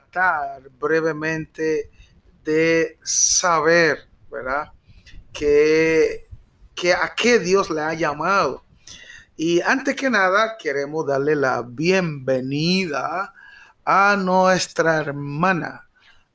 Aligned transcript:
tratar 0.00 0.70
brevemente 0.70 1.90
de 2.44 2.98
saber, 3.02 4.08
¿verdad? 4.30 4.72
Que, 5.32 6.28
que 6.74 6.94
a 6.94 7.12
qué 7.14 7.38
Dios 7.38 7.70
le 7.70 7.82
ha 7.82 7.92
llamado. 7.94 8.64
Y 9.36 9.60
antes 9.60 9.94
que 9.96 10.08
nada, 10.08 10.56
queremos 10.58 11.06
darle 11.06 11.36
la 11.36 11.62
bienvenida 11.62 13.34
a 13.84 14.16
nuestra 14.16 14.98
hermana 14.98 15.88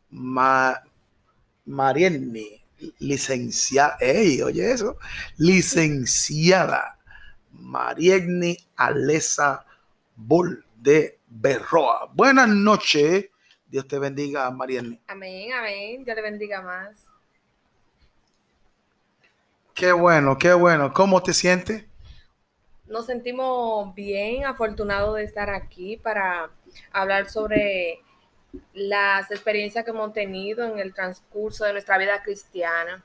Ma 0.09 0.81
licenciada, 2.99 3.97
ey, 3.99 4.41
oye 4.41 4.71
eso, 4.71 4.97
licenciada 5.37 6.99
Marienni 7.51 8.57
Alesa 8.75 9.65
Bull 10.15 10.63
de 10.75 11.19
Berroa. 11.27 12.09
Buenas 12.13 12.49
noches. 12.49 13.25
Dios 13.69 13.87
te 13.87 13.99
bendiga, 13.99 14.49
Marienni. 14.49 14.99
Amén, 15.07 15.51
amén. 15.53 16.03
Dios 16.03 16.15
le 16.15 16.21
bendiga 16.21 16.61
más. 16.61 17.05
Qué 19.73 19.91
bueno, 19.91 20.37
qué 20.37 20.53
bueno. 20.53 20.93
¿Cómo 20.93 21.21
te 21.21 21.33
sientes? 21.33 21.85
Nos 22.87 23.05
sentimos 23.05 23.93
bien, 23.93 24.45
afortunados 24.45 25.17
de 25.17 25.23
estar 25.23 25.49
aquí 25.49 25.97
para 25.97 26.49
hablar 26.93 27.29
sobre 27.29 27.99
las 28.73 29.29
experiencias 29.29 29.83
que 29.83 29.91
hemos 29.91 30.13
tenido 30.13 30.63
en 30.65 30.79
el 30.79 30.93
transcurso 30.93 31.65
de 31.65 31.73
nuestra 31.73 31.97
vida 31.97 32.23
cristiana. 32.23 33.03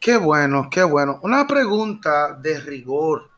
Qué 0.00 0.16
bueno, 0.16 0.68
qué 0.70 0.82
bueno. 0.82 1.20
Una 1.22 1.46
pregunta 1.46 2.32
de 2.34 2.58
rigor. 2.60 3.30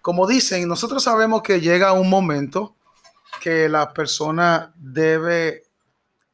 Como 0.00 0.26
dicen, 0.26 0.66
nosotros 0.66 1.04
sabemos 1.04 1.42
que 1.42 1.60
llega 1.60 1.92
un 1.92 2.08
momento 2.08 2.74
que 3.40 3.68
la 3.68 3.92
persona 3.92 4.72
debe 4.76 5.64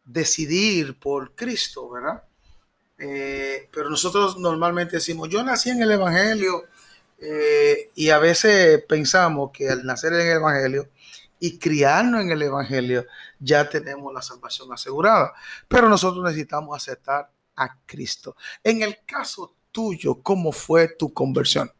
decidir 0.05 0.99
por 0.99 1.35
Cristo, 1.35 1.91
¿verdad? 1.91 2.23
Eh, 2.99 3.69
pero 3.73 3.91
nosotros 3.91 4.39
normalmente 4.39 4.97
decimos, 4.97 5.29
yo 5.29 5.43
nací 5.43 5.71
en 5.71 5.83
el 5.83 5.93
Evangelio 5.93 6.65
eh, 7.19 7.91
y 7.95 8.11
a 8.11 8.19
veces 8.19 8.83
pensamos 8.89 9.51
que 9.53 9.69
al 9.69 9.85
nacer 9.85 10.13
en 10.15 10.27
el 10.27 10.37
Evangelio 10.37 10.89
y 11.39 11.59
criarnos 11.59 12.23
en 12.23 12.31
el 12.31 12.43
Evangelio 12.43 13.07
ya 13.39 13.69
tenemos 13.69 14.13
la 14.13 14.23
salvación 14.23 14.73
asegurada. 14.73 15.35
Pero 15.69 15.89
nosotros 15.89 16.25
necesitamos 16.25 16.77
aceptar 16.77 17.31
a 17.57 17.77
Cristo. 17.85 18.37
En 18.63 18.83
el 18.83 18.99
caso 19.05 19.55
tuyo, 19.73 20.23
¿cómo 20.23 20.53
fue 20.53 20.89
tu 20.89 21.13
conversión? 21.13 21.71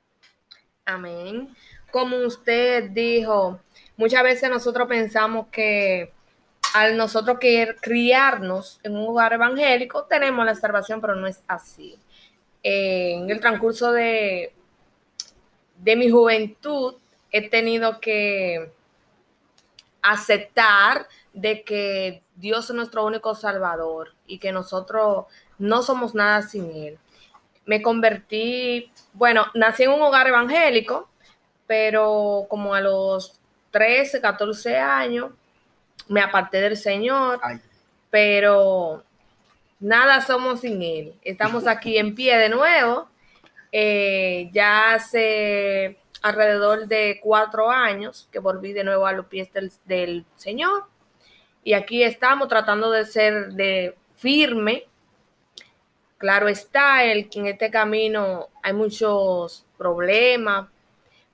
Amén. 0.85 1.55
Como 1.91 2.17
usted 2.19 2.91
dijo, 2.91 3.59
muchas 3.97 4.23
veces 4.23 4.51
nosotros 4.51 4.89
pensamos 4.89 5.47
que 5.49 6.13
al 6.75 6.97
nosotros 6.97 7.39
querer 7.39 7.77
criarnos 7.81 8.81
en 8.83 8.97
un 8.97 9.07
lugar 9.07 9.33
evangélico 9.33 10.05
tenemos 10.05 10.45
la 10.45 10.55
salvación, 10.55 11.01
pero 11.01 11.15
no 11.15 11.27
es 11.27 11.43
así. 11.47 11.99
en 12.63 13.31
el 13.31 13.41
transcurso 13.41 13.93
de, 13.93 14.53
de 15.79 15.97
mi 15.97 16.11
juventud 16.11 16.97
he 17.31 17.49
tenido 17.49 18.01
que 18.01 18.73
aceptar 20.03 21.09
de 21.33 21.63
que 21.63 22.23
Dios 22.37 22.71
es 22.71 22.77
nuestro 22.77 23.05
único 23.05 23.35
salvador 23.35 24.15
y 24.27 24.39
que 24.39 24.53
nosotros 24.53 25.27
no 25.59 25.83
somos 25.83 26.15
nada 26.15 26.43
sin 26.43 26.71
Él. 26.71 26.99
Me 27.65 27.83
convertí, 27.83 28.91
bueno, 29.13 29.47
nací 29.55 29.83
en 29.83 29.91
un 29.91 30.03
hogar 30.03 30.29
evangélico, 30.29 31.09
pero 31.67 32.47
como 32.49 32.75
a 32.75 32.81
los 32.81 33.41
13, 33.77 34.23
14 34.23 34.79
años 34.79 35.33
me 36.09 36.23
aparté 36.23 36.63
del 36.63 36.79
Señor, 36.79 37.39
pero 38.09 39.05
nada 39.81 40.23
somos 40.23 40.61
sin 40.61 40.81
Él. 40.81 41.15
Estamos 41.21 41.67
aquí 41.67 41.99
en 41.99 42.15
pie 42.15 42.39
de 42.39 42.49
nuevo. 42.49 43.07
Eh, 43.71 44.49
ya 44.51 44.95
hace 44.95 45.99
alrededor 46.23 46.87
de 46.87 47.21
cuatro 47.23 47.71
años 47.71 48.31
que 48.33 48.39
volví 48.39 48.73
de 48.73 48.83
nuevo 48.83 49.07
a 49.07 49.13
los 49.13 49.27
pies 49.27 49.51
del, 49.85 50.25
Señor. 50.37 50.85
Y 51.63 51.75
aquí 51.75 52.03
estamos 52.03 52.49
tratando 52.49 52.91
de 52.91 53.05
ser 53.05 53.53
de 53.53 53.95
firme. 54.17 54.85
Claro 56.17 56.49
está, 56.49 57.05
el, 57.05 57.29
en 57.31 57.47
este 57.47 57.71
camino 57.71 58.49
hay 58.63 58.73
muchos 58.73 59.67
problemas, 59.77 60.67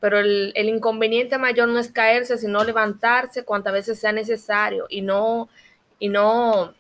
pero 0.03 0.19
el, 0.19 0.53
inconveniente 0.57 1.39
mayor 1.39 1.69
no 1.69 1.79
es 1.79 1.93
caerse, 1.93 2.37
sino 2.37 2.65
levantarse 2.65 3.45
cuantas 3.45 3.73
veces 3.73 4.01
sea 4.01 4.11
necesario 4.11 4.87
y 4.89 5.01
no, 5.01 5.49
y 6.01 6.09
no 6.09 6.75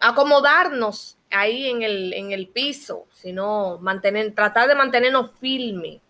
acomodarnos 0.00 1.18
ahí 1.28 1.68
en 1.68 1.82
el, 1.82 2.12
en 2.12 2.30
el 2.30 2.46
piso, 2.46 3.08
sino 3.12 3.76
mantener, 3.78 4.36
tratar 4.36 4.68
de 4.68 4.76
mantenernos 4.76 5.32
firmes 5.40 6.00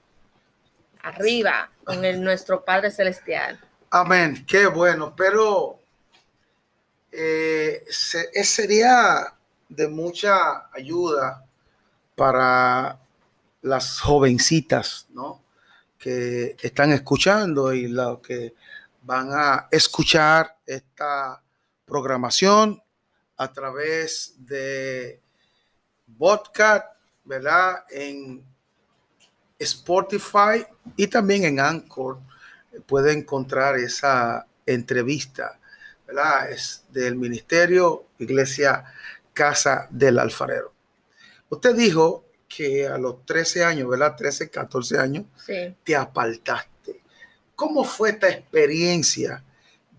arriba 1.00 1.71
con 1.82 2.05
el, 2.05 2.22
nuestro 2.22 2.62
Padre 2.62 2.91
Celestial. 2.91 3.59
Amén, 3.88 4.44
qué 4.47 4.66
bueno, 4.66 5.15
pero 5.16 5.81
eh, 7.10 7.82
eh, 7.87 8.44
sería 8.44 9.32
de 9.66 9.88
mucha 9.88 10.69
ayuda 10.75 11.43
para 12.15 12.99
las 13.62 14.00
jovencitas, 14.00 15.06
¿no? 15.11 15.43
Que 15.99 16.56
están 16.61 16.93
escuchando 16.93 17.72
y 17.72 17.89
los 17.89 18.21
que 18.21 18.55
van 19.03 19.31
a 19.33 19.69
escuchar 19.71 20.56
esta 20.67 21.43
programación 21.84 22.83
a 23.37 23.53
través 23.53 24.34
de 24.39 25.21
podcast, 26.19 26.87
¿verdad? 27.25 27.84
En 27.91 28.44
Spotify 29.59 30.67
y 30.97 31.06
también 31.06 31.44
en 31.44 31.61
Anchor 31.61 32.19
puede 32.87 33.12
encontrar 33.12 33.77
esa 33.77 34.47
entrevista, 34.67 35.59
¿verdad? 36.06 36.50
Es 36.50 36.84
del 36.91 37.17
Ministerio 37.17 38.06
Iglesia 38.19 38.84
Casa 39.33 39.87
del 39.91 40.19
Alfarero. 40.19 40.73
Usted 41.49 41.75
dijo 41.75 42.25
que 42.49 42.87
a 42.87 42.99
los 42.99 43.25
13 43.25 43.65
años, 43.65 43.89
¿verdad? 43.89 44.17
13, 44.17 44.51
14 44.51 44.99
años, 44.99 45.25
te 45.84 45.97
apartaste. 45.97 47.03
¿Cómo 47.55 47.84
fue 47.84 48.11
esta 48.11 48.29
experiencia 48.29 49.43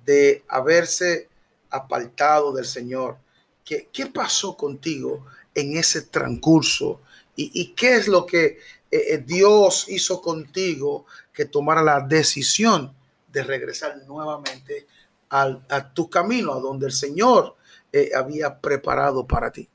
de 0.05 0.43
haberse 0.47 1.27
apartado 1.69 2.53
del 2.53 2.65
Señor? 2.65 3.17
¿Qué, 3.65 3.89
qué 3.91 4.05
pasó 4.05 4.55
contigo 4.55 5.25
en 5.53 5.75
ese 5.77 6.03
transcurso? 6.03 7.01
¿Y, 7.35 7.51
¿Y, 7.61 7.73
qué 7.73 7.95
es 7.95 8.07
lo 8.07 8.25
que 8.25 8.59
eh, 8.89 9.13
eh, 9.13 9.23
Dios 9.25 9.85
hizo 9.89 10.21
contigo 10.21 11.05
que 11.33 11.45
tomara 11.45 11.83
la 11.83 11.99
decisión 12.01 12.93
de 13.27 13.43
regresar 13.43 13.97
nuevamente 14.07 14.87
al, 15.29 15.63
a 15.69 15.93
tu 15.93 16.09
camino, 16.09 16.53
a 16.53 16.59
donde 16.59 16.87
el 16.87 16.93
Señor 16.93 17.55
eh, 17.91 18.11
había 18.15 18.59
preparado 18.59 19.27
para 19.27 19.51
ti. 19.51 19.67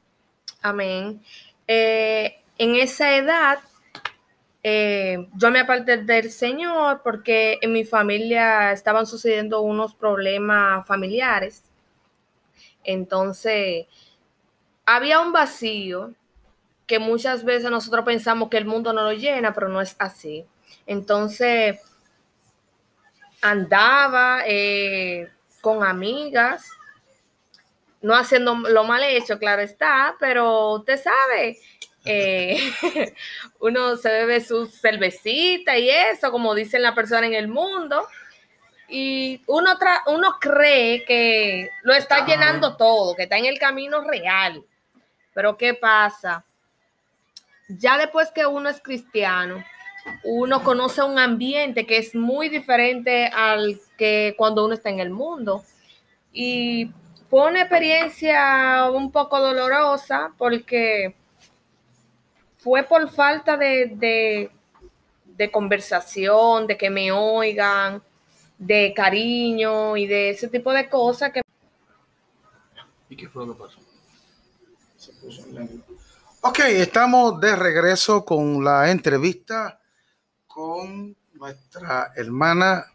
Amén. 0.63 1.23
En 2.59 2.77
esa 2.77 3.17
edad, 3.17 3.59
yo 4.63 5.51
me 5.51 5.61
aparté 5.61 5.97
del 5.99 6.31
Señor 6.31 7.03
porque 7.03 7.59
en 7.63 7.73
mi 7.73 7.85
familia 7.85 8.73
estaban 8.73 9.07
sucediendo 9.07 9.61
unos 9.61 9.95
problemas 9.95 10.87
familiares. 10.87 11.65
Entonces, 12.85 13.87
había 14.87 15.21
un 15.21 15.33
vacío 15.33 16.15
que 16.87 16.99
muchas 16.99 17.45
veces 17.45 17.71
nosotros 17.71 18.05
pensamos 18.05 18.49
que 18.49 18.59
el 18.59 18.65
mundo 18.65 18.93
no 18.93 19.03
lo 19.03 19.13
llena, 19.13 19.53
pero 19.53 19.69
no 19.69 19.81
es 19.81 19.97
así. 19.99 20.45
Entonces, 20.87 21.81
andaba 23.41 24.43
eh, 24.47 25.31
con 25.61 25.85
amigas, 25.85 26.69
no 28.01 28.15
haciendo 28.15 28.55
lo 28.55 28.85
mal 28.85 29.03
hecho, 29.05 29.39
claro 29.39 29.63
está, 29.63 30.17
pero 30.19 30.75
usted 30.75 31.01
sabe, 31.01 31.59
eh, 32.05 32.59
uno 33.61 33.97
se 33.97 34.11
bebe 34.11 34.41
su 34.41 34.67
cervecita 34.67 35.79
y 35.79 35.91
eso, 35.91 36.31
como 36.31 36.55
dicen 36.55 36.83
la 36.83 36.95
persona 36.95 37.27
en 37.27 37.35
el 37.35 37.49
mundo, 37.49 38.07
y 38.89 39.43
uno, 39.47 39.71
uno 40.09 40.37
cree 40.41 41.05
que 41.05 41.71
lo 41.83 41.95
está 41.95 42.27
llenando 42.27 42.77
todo, 42.77 43.15
que 43.15 43.23
está 43.23 43.39
en 43.39 43.47
el 43.47 43.59
camino 43.59 44.03
real. 44.03 44.63
Pero 45.33 45.57
¿qué 45.57 45.73
pasa? 45.73 46.45
ya 47.79 47.99
después 47.99 48.31
que 48.31 48.47
uno 48.47 48.69
es 48.69 48.81
cristiano, 48.81 49.65
uno 50.25 50.63
conoce 50.63 51.03
un 51.03 51.19
ambiente 51.19 51.87
que 51.87 51.99
es 51.99 52.15
muy 52.15 52.49
diferente 52.49 53.27
al 53.27 53.81
que 53.97 54.35
cuando 54.37 54.65
uno 54.65 54.75
está 54.75 54.91
en 54.91 55.01
el 55.01 55.11
mundo. 55.11 55.63
Y 56.33 56.91
fue 57.31 57.49
una 57.49 57.61
experiencia 57.61 58.91
un 58.91 59.13
poco 59.13 59.41
dolorosa 59.41 60.33
porque 60.39 61.15
fue 62.63 62.85
por 62.85 63.11
falta 63.11 63.57
de, 63.57 64.51
de, 65.37 65.51
conversación, 65.51 66.67
de 66.67 66.77
que 66.77 66.91
me 66.91 67.11
oigan. 67.11 68.03
de 68.59 68.95
cariño 68.95 69.97
y 69.97 70.07
de 70.07 70.31
ese 70.31 70.47
tipo 70.47 70.73
de 70.73 70.89
cosas 70.89 71.33
que... 71.33 71.43
¿Y 73.09 73.17
qué 73.17 73.29
fue 73.29 73.45
lo 73.45 73.55
que 73.55 73.65
pasó? 73.65 73.81
Se 74.97 75.13
puso 75.15 75.43
en 75.49 75.83
Ok, 76.43 76.61
estamos 76.61 77.41
de 77.41 77.57
regreso 77.57 78.25
con 78.25 78.65
la 78.65 78.91
entrevista 78.91 79.81
con 80.47 81.17
nuestra 81.35 82.13
hermana 82.15 82.87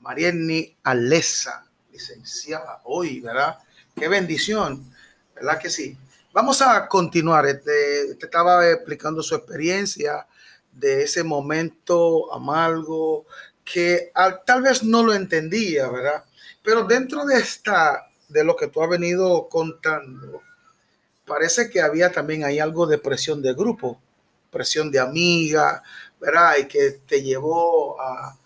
Marienni 0.00 0.76
Alesa, 0.82 1.66
licenciada 1.90 2.80
hoy, 2.84 3.20
¿verdad? 3.20 3.58
Qué 3.94 4.08
bendición, 4.08 4.90
¿verdad 5.34 5.58
que 5.58 5.68
sí? 5.68 5.98
Vamos 6.36 6.60
a 6.60 6.86
continuar. 6.86 7.46
Este, 7.46 8.14
te 8.16 8.26
estaba 8.26 8.70
explicando 8.70 9.22
su 9.22 9.34
experiencia 9.34 10.26
de 10.70 11.04
ese 11.04 11.24
momento 11.24 12.30
amargo 12.30 13.24
que 13.64 14.12
tal 14.44 14.60
vez 14.60 14.82
no 14.82 15.02
lo 15.02 15.14
entendía, 15.14 15.88
¿verdad? 15.88 16.26
Pero 16.62 16.84
dentro 16.84 17.24
de 17.24 17.38
esta, 17.38 18.10
de 18.28 18.44
lo 18.44 18.54
que 18.54 18.66
tú 18.66 18.82
has 18.82 18.90
venido 18.90 19.48
contando, 19.48 20.42
parece 21.24 21.70
que 21.70 21.80
había 21.80 22.12
también 22.12 22.44
ahí 22.44 22.58
algo 22.58 22.86
de 22.86 22.98
presión 22.98 23.40
de 23.40 23.54
grupo, 23.54 23.98
presión 24.50 24.90
de 24.90 25.00
amiga, 25.00 25.82
¿verdad? 26.20 26.56
Y 26.58 26.68
que 26.68 27.00
te 27.06 27.22
llevó 27.22 27.98
a, 27.98 28.38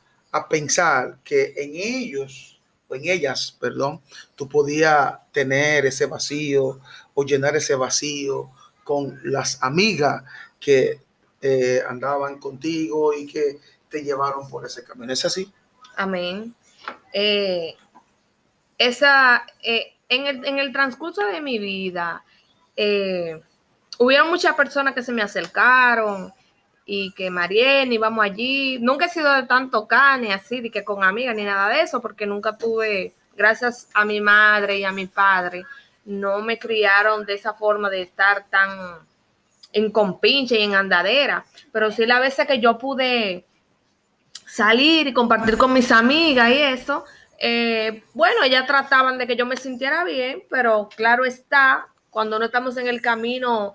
pensar 0.48 1.18
que 1.24 1.54
en 1.56 1.72
ellos, 1.74 2.59
en 2.94 3.08
ellas, 3.08 3.56
perdón, 3.60 4.00
tú 4.36 4.48
podías 4.48 5.18
tener 5.32 5.86
ese 5.86 6.06
vacío 6.06 6.80
o 7.14 7.24
llenar 7.24 7.56
ese 7.56 7.74
vacío 7.74 8.50
con 8.84 9.20
las 9.24 9.62
amigas 9.62 10.24
que 10.58 11.00
eh, 11.42 11.82
andaban 11.88 12.38
contigo 12.38 13.14
y 13.14 13.26
que 13.26 13.58
te 13.88 14.02
llevaron 14.02 14.48
por 14.48 14.66
ese 14.66 14.84
camino. 14.84 15.12
¿Es 15.12 15.24
así? 15.24 15.52
Amén. 15.96 16.54
Eh, 17.12 17.74
esa, 18.78 19.46
eh, 19.62 19.94
en, 20.08 20.26
el, 20.26 20.44
en, 20.44 20.58
el, 20.58 20.72
transcurso 20.72 21.24
de 21.24 21.40
mi 21.40 21.58
vida, 21.58 22.24
hubieron 23.98 24.30
muchas 24.30 24.54
personas 24.54 24.94
que 24.94 25.02
se 25.02 25.12
me 25.12 25.22
acercaron 25.22 26.32
y 26.84 27.12
que 27.12 27.30
Mariel, 27.30 27.98
vamos 27.98 28.24
allí. 28.24 28.78
Nunca 28.80 29.06
he 29.06 29.08
sido 29.08 29.32
de 29.32 29.44
tanto 29.44 29.86
cane 29.86 30.32
así, 30.32 30.60
de 30.60 30.70
que 30.70 30.84
con 30.84 31.04
amigas 31.04 31.36
ni 31.36 31.44
nada 31.44 31.68
de 31.68 31.82
eso, 31.82 32.00
porque 32.00 32.26
nunca 32.26 32.56
tuve, 32.56 33.14
gracias 33.36 33.88
a 33.94 34.04
mi 34.04 34.20
madre 34.20 34.78
y 34.78 34.84
a 34.84 34.92
mi 34.92 35.06
padre, 35.06 35.64
no 36.04 36.40
me 36.40 36.58
criaron 36.58 37.24
de 37.24 37.34
esa 37.34 37.54
forma 37.54 37.90
de 37.90 38.02
estar 38.02 38.46
tan 38.48 38.98
en 39.72 39.90
compinche 39.92 40.58
y 40.58 40.64
en 40.64 40.74
andadera, 40.74 41.44
pero 41.72 41.92
sí 41.92 42.04
la 42.06 42.18
veces 42.18 42.46
que 42.46 42.60
yo 42.60 42.76
pude 42.76 43.44
salir 44.46 45.06
y 45.06 45.12
compartir 45.12 45.56
con 45.56 45.72
mis 45.72 45.92
amigas 45.92 46.50
y 46.50 46.58
eso, 46.58 47.04
eh, 47.38 48.02
bueno, 48.14 48.42
ellas 48.42 48.66
trataban 48.66 49.16
de 49.16 49.26
que 49.26 49.36
yo 49.36 49.46
me 49.46 49.56
sintiera 49.56 50.02
bien, 50.04 50.42
pero 50.50 50.88
claro 50.94 51.24
está, 51.24 51.86
cuando 52.10 52.38
no 52.38 52.46
estamos 52.46 52.76
en 52.76 52.88
el 52.88 53.00
camino 53.00 53.74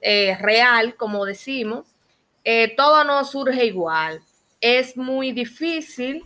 eh, 0.00 0.36
real, 0.40 0.96
como 0.96 1.24
decimos, 1.24 1.86
eh, 2.48 2.74
todo 2.76 3.02
no 3.04 3.24
surge 3.24 3.64
igual. 3.66 4.22
Es 4.60 4.96
muy 4.96 5.32
difícil, 5.32 6.24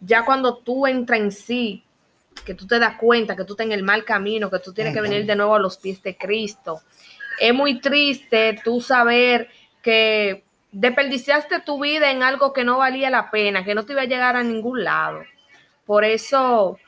ya 0.00 0.24
cuando 0.24 0.58
tú 0.58 0.86
entras 0.86 1.20
en 1.20 1.32
sí, 1.32 1.84
que 2.44 2.54
tú 2.54 2.66
te 2.66 2.78
das 2.78 2.96
cuenta 2.98 3.34
que 3.34 3.44
tú 3.44 3.54
estás 3.54 3.66
en 3.66 3.72
el 3.72 3.82
mal 3.82 4.04
camino, 4.04 4.50
que 4.50 4.58
tú 4.58 4.72
tienes 4.72 4.92
que 4.92 5.00
venir 5.00 5.24
de 5.24 5.36
nuevo 5.36 5.54
a 5.54 5.58
los 5.58 5.76
pies 5.78 6.02
de 6.02 6.16
Cristo, 6.16 6.82
es 7.38 7.54
muy 7.54 7.80
triste 7.80 8.60
tú 8.64 8.80
saber 8.80 9.48
que 9.82 10.44
desperdiciaste 10.70 11.60
tu 11.60 11.80
vida 11.80 12.10
en 12.10 12.22
algo 12.22 12.52
que 12.52 12.64
no 12.64 12.78
valía 12.78 13.10
la 13.10 13.30
pena, 13.30 13.64
que 13.64 13.74
no 13.74 13.84
te 13.84 13.92
iba 13.92 14.02
a 14.02 14.06
llegar 14.06 14.36
a 14.36 14.42
ningún 14.42 14.84
lado. 14.84 15.22
Por 15.86 16.04
eso 16.04 16.78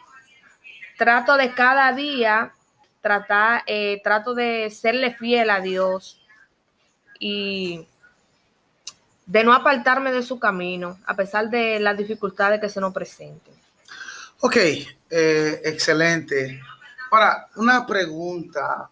trato 0.97 1.37
de 1.37 1.53
cada 1.53 1.93
día, 1.93 2.53
tratar, 3.01 3.63
eh, 3.67 4.01
trato 4.03 4.35
de 4.35 4.71
serle 4.71 5.13
fiel 5.15 5.51
a 5.51 5.61
Dios 5.61 6.21
y 7.19 7.87
de 9.27 9.45
no 9.45 9.55
apartarme 9.55 10.13
de 10.13 10.23
su 10.23 10.39
camino, 10.39 10.99
a 11.07 11.15
pesar 11.15 11.49
de 11.49 11.81
las 11.81 11.97
dificultades 11.97 12.61
que 12.61 12.69
se 12.69 12.81
nos 12.81 12.93
presenten. 12.93 13.55
Ok, 14.41 14.57
eh, 14.57 15.61
excelente. 15.65 16.61
Ahora, 17.11 17.49
una 17.57 17.87
pregunta 17.87 18.91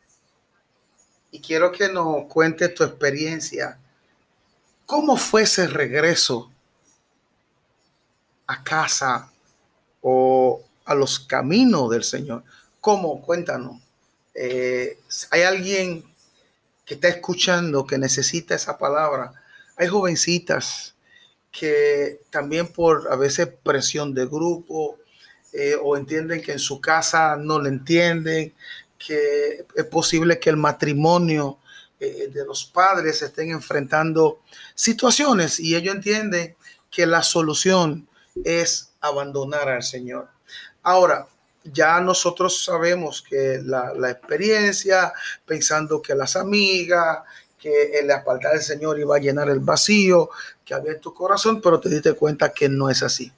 y 1.30 1.40
quiero 1.40 1.72
que 1.72 1.88
nos 1.88 2.26
cuentes 2.26 2.74
tu 2.74 2.84
experiencia. 2.84 3.78
¿Cómo 4.86 5.16
fue 5.16 5.42
ese 5.42 5.66
regreso 5.66 6.50
a 8.46 8.62
casa 8.62 9.30
o 10.02 10.62
a 10.84 10.94
los 10.94 11.18
caminos 11.20 11.90
del 11.90 12.04
Señor? 12.04 12.44
¿Cómo? 12.80 13.22
Cuéntanos. 13.22 13.80
Eh, 14.34 14.98
¿Hay 15.30 15.42
alguien 15.42 16.04
que 16.84 16.94
está 16.94 17.08
escuchando 17.08 17.86
que 17.86 17.98
necesita 17.98 18.54
esa 18.54 18.78
palabra? 18.78 19.32
Hay 19.76 19.88
jovencitas 19.88 20.94
que 21.50 22.22
también 22.30 22.68
por 22.68 23.12
a 23.12 23.16
veces 23.16 23.48
presión 23.62 24.14
de 24.14 24.26
grupo 24.26 24.98
eh, 25.52 25.76
o 25.80 25.96
entienden 25.96 26.40
que 26.40 26.52
en 26.52 26.58
su 26.58 26.80
casa 26.80 27.36
no 27.36 27.60
le 27.60 27.68
entienden, 27.68 28.54
que 28.98 29.66
es 29.74 29.84
posible 29.84 30.38
que 30.40 30.50
el 30.50 30.56
matrimonio 30.56 31.58
eh, 32.00 32.30
de 32.32 32.44
los 32.46 32.64
padres 32.64 33.20
estén 33.22 33.50
enfrentando 33.50 34.40
situaciones 34.74 35.60
y 35.60 35.76
ellos 35.76 35.94
entienden 35.94 36.56
que 36.90 37.06
la 37.06 37.22
solución 37.22 38.08
es 38.44 38.92
abandonar 39.00 39.68
al 39.68 39.82
Señor. 39.82 40.28
Ahora, 40.82 41.28
ya 41.64 42.00
nosotros 42.00 42.64
sabemos 42.64 43.22
que 43.22 43.60
la, 43.64 44.10
experiencia, 44.10 45.12
pensando 45.46 46.02
que 46.02 46.14
las 46.14 46.36
amigas, 46.36 47.20
que 47.58 47.98
el 47.98 48.10
apartar 48.10 48.52
del 48.52 48.62
Señor 48.62 48.98
iba 48.98 49.16
a 49.16 49.20
llenar 49.20 49.48
el 49.48 49.60
vacío 49.60 50.30
que 50.64 50.74
había 50.74 50.92
en 50.92 51.00
tu 51.00 51.14
corazón, 51.14 51.60
pero 51.60 51.78
te 51.78 51.88
diste 51.88 52.14
cuenta 52.14 52.52
que 52.52 52.68
no 52.68 52.90
es 52.90 53.02
así. 53.02 53.32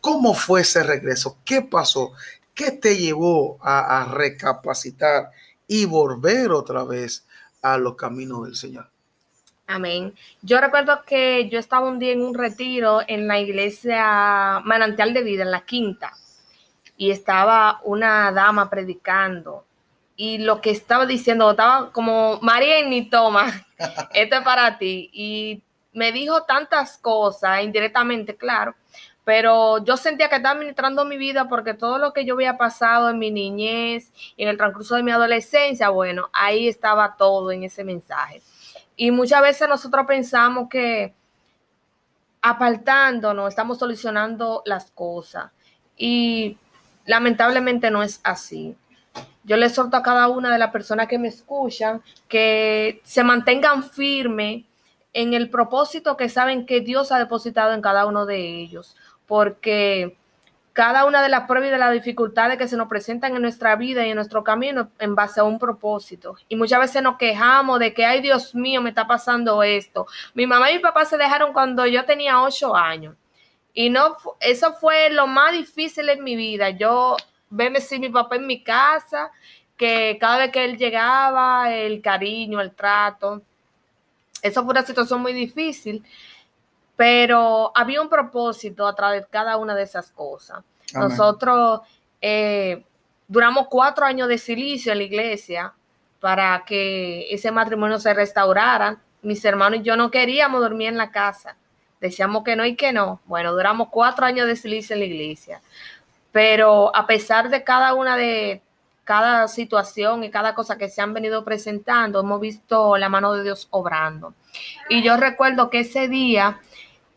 ¿Cómo 0.00 0.34
fue 0.34 0.62
ese 0.62 0.82
regreso? 0.82 1.38
¿Qué 1.44 1.62
pasó? 1.62 2.12
¿Qué 2.54 2.72
te 2.72 2.96
llevó 2.96 3.58
a, 3.62 4.06
recapacitar 4.12 5.30
y 5.66 5.86
volver 5.86 6.50
otra 6.50 6.84
vez 6.84 7.26
a 7.62 7.78
los 7.78 7.96
caminos 7.96 8.44
del 8.44 8.56
Señor? 8.56 8.90
Amén. 9.66 10.14
Yo 10.42 10.60
recuerdo 10.60 11.02
que 11.06 11.48
yo 11.48 11.58
estaba 11.58 11.88
un 11.88 11.98
día 11.98 12.12
en 12.12 12.22
un 12.22 12.34
retiro 12.34 13.00
en 13.06 13.28
la 13.28 13.38
iglesia 13.38 14.60
Manantial 14.64 15.14
de 15.14 15.22
Vida, 15.22 15.44
en 15.44 15.52
la 15.52 15.64
quinta, 15.64 16.12
y 17.00 17.10
estaba 17.10 17.80
una 17.84 18.30
dama 18.30 18.68
predicando. 18.68 19.64
Y 20.16 20.36
lo 20.36 20.60
que 20.60 20.68
estaba 20.68 21.06
diciendo, 21.06 21.50
estaba 21.50 21.90
como, 21.92 22.38
María 22.42 22.86
ni 22.86 23.08
toma, 23.08 23.46
esto 24.12 24.36
es 24.36 24.42
para 24.42 24.76
ti. 24.76 25.08
Y 25.14 25.62
me 25.94 26.12
dijo 26.12 26.42
tantas 26.42 26.98
cosas, 26.98 27.64
indirectamente, 27.64 28.36
claro, 28.36 28.74
pero 29.24 29.82
yo 29.82 29.96
sentía 29.96 30.28
que 30.28 30.36
estaba 30.36 30.56
administrando 30.56 31.06
mi 31.06 31.16
vida 31.16 31.48
porque 31.48 31.72
todo 31.72 31.96
lo 31.96 32.12
que 32.12 32.26
yo 32.26 32.34
había 32.34 32.58
pasado 32.58 33.08
en 33.08 33.18
mi 33.18 33.30
niñez 33.30 34.12
y 34.36 34.42
en 34.42 34.50
el 34.50 34.58
transcurso 34.58 34.94
de 34.96 35.02
mi 35.02 35.10
adolescencia, 35.10 35.88
bueno, 35.88 36.28
ahí 36.34 36.68
estaba 36.68 37.16
todo 37.16 37.50
en 37.50 37.62
ese 37.62 37.82
mensaje. 37.82 38.42
Y 38.94 39.10
muchas 39.10 39.40
veces 39.40 39.66
nosotros 39.70 40.04
pensamos 40.06 40.68
que 40.68 41.14
apartándonos 42.42 43.48
estamos 43.48 43.78
solucionando 43.78 44.62
las 44.66 44.90
cosas 44.90 45.50
y 45.96 46.58
lamentablemente 47.06 47.90
no 47.90 48.02
es 48.02 48.20
así. 48.22 48.76
Yo 49.44 49.56
le 49.56 49.66
exhorto 49.66 49.96
a 49.96 50.02
cada 50.02 50.28
una 50.28 50.52
de 50.52 50.58
las 50.58 50.70
personas 50.70 51.08
que 51.08 51.18
me 51.18 51.28
escuchan 51.28 52.02
que 52.28 53.00
se 53.04 53.24
mantengan 53.24 53.82
firmes 53.82 54.64
en 55.12 55.34
el 55.34 55.50
propósito 55.50 56.16
que 56.16 56.28
saben 56.28 56.66
que 56.66 56.80
Dios 56.80 57.10
ha 57.10 57.18
depositado 57.18 57.72
en 57.72 57.82
cada 57.82 58.06
uno 58.06 58.26
de 58.26 58.60
ellos 58.60 58.96
porque 59.26 60.16
cada 60.72 61.04
una 61.04 61.22
de 61.22 61.28
las 61.28 61.46
pruebas 61.46 61.68
y 61.68 61.72
de 61.72 61.78
las 61.78 61.92
dificultades 61.92 62.56
que 62.56 62.68
se 62.68 62.76
nos 62.76 62.88
presentan 62.88 63.34
en 63.36 63.42
nuestra 63.42 63.76
vida 63.76 64.06
y 64.06 64.10
en 64.10 64.16
nuestro 64.16 64.42
camino 64.44 64.90
en 64.98 65.14
base 65.14 65.40
a 65.40 65.44
un 65.44 65.58
propósito. 65.58 66.36
Y 66.48 66.56
muchas 66.56 66.80
veces 66.80 67.02
nos 67.02 67.16
quejamos 67.16 67.78
de 67.80 67.92
que, 67.92 68.04
ay 68.04 68.20
Dios 68.22 68.54
mío, 68.54 68.80
me 68.80 68.88
está 68.90 69.06
pasando 69.06 69.62
esto. 69.62 70.06
Mi 70.34 70.46
mamá 70.46 70.70
y 70.70 70.76
mi 70.76 70.80
papá 70.80 71.04
se 71.04 71.16
dejaron 71.16 71.52
cuando 71.52 71.86
yo 71.86 72.04
tenía 72.04 72.42
ocho 72.42 72.74
años. 72.74 73.14
Y 73.72 73.90
no, 73.90 74.16
eso 74.40 74.74
fue 74.74 75.10
lo 75.10 75.26
más 75.26 75.52
difícil 75.52 76.08
en 76.08 76.24
mi 76.24 76.36
vida. 76.36 76.70
Yo, 76.70 77.16
verme 77.50 77.80
sin 77.80 78.00
mi 78.00 78.08
papá 78.08 78.36
en 78.36 78.46
mi 78.46 78.62
casa, 78.62 79.30
que 79.76 80.18
cada 80.20 80.38
vez 80.38 80.52
que 80.52 80.64
él 80.64 80.76
llegaba, 80.76 81.74
el 81.74 82.02
cariño, 82.02 82.60
el 82.60 82.74
trato. 82.74 83.42
Eso 84.42 84.62
fue 84.62 84.72
una 84.72 84.84
situación 84.84 85.20
muy 85.20 85.32
difícil 85.32 86.04
pero 87.00 87.72
había 87.74 88.02
un 88.02 88.10
propósito 88.10 88.86
a 88.86 88.94
través 88.94 89.22
de 89.22 89.28
cada 89.30 89.56
una 89.56 89.74
de 89.74 89.84
esas 89.84 90.10
cosas. 90.10 90.62
Nosotros 90.92 91.80
eh, 92.20 92.84
duramos 93.26 93.68
cuatro 93.70 94.04
años 94.04 94.28
de 94.28 94.36
silicio 94.36 94.92
en 94.92 94.98
la 94.98 95.04
iglesia 95.04 95.72
para 96.20 96.62
que 96.66 97.26
ese 97.32 97.50
matrimonio 97.52 97.98
se 97.98 98.12
restaurara. 98.12 99.00
Mis 99.22 99.42
hermanos 99.46 99.80
y 99.80 99.82
yo 99.82 99.96
no 99.96 100.10
queríamos 100.10 100.60
dormir 100.60 100.88
en 100.88 100.98
la 100.98 101.10
casa 101.10 101.56
decíamos 102.00 102.44
que 102.44 102.56
no 102.56 102.64
y 102.64 102.76
que 102.76 102.92
no. 102.92 103.20
Bueno, 103.26 103.52
duramos 103.52 103.88
cuatro 103.90 104.26
años 104.26 104.46
de 104.46 104.56
silicio 104.56 104.94
en 104.94 105.00
la 105.00 105.06
iglesia, 105.06 105.60
pero 106.32 106.94
a 106.94 107.06
pesar 107.06 107.50
de 107.50 107.64
cada 107.64 107.94
una 107.94 108.16
de 108.16 108.62
cada 109.04 109.48
situación 109.48 110.22
y 110.22 110.30
cada 110.30 110.54
cosa 110.54 110.78
que 110.78 110.88
se 110.88 111.02
han 111.02 111.12
venido 111.12 111.44
presentando, 111.44 112.20
hemos 112.20 112.40
visto 112.40 112.96
la 112.96 113.08
mano 113.08 113.32
de 113.32 113.42
Dios 113.42 113.66
obrando. 113.70 114.34
Y 114.88 115.02
yo 115.02 115.16
recuerdo 115.16 115.68
que 115.68 115.80
ese 115.80 116.06
día 116.06 116.60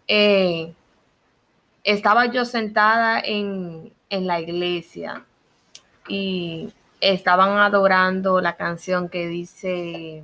eh, 0.08 0.74
estaba 1.84 2.26
yo 2.28 2.46
sentada 2.46 3.20
en, 3.20 3.94
en 4.10 4.28
la 4.28 4.40
iglesia 4.40 5.26
y 6.08 6.74
estaban 7.00 7.58
adorando 7.58 8.42
la 8.42 8.56
canción 8.56 9.10
que 9.10 9.28
dice, 9.28 10.24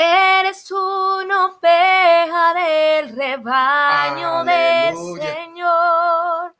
Eres 0.00 0.70
una 0.70 1.46
oveja 1.46 2.54
del 2.54 3.16
rebaño 3.16 4.44
del 4.44 4.94
Señor. 4.94 6.54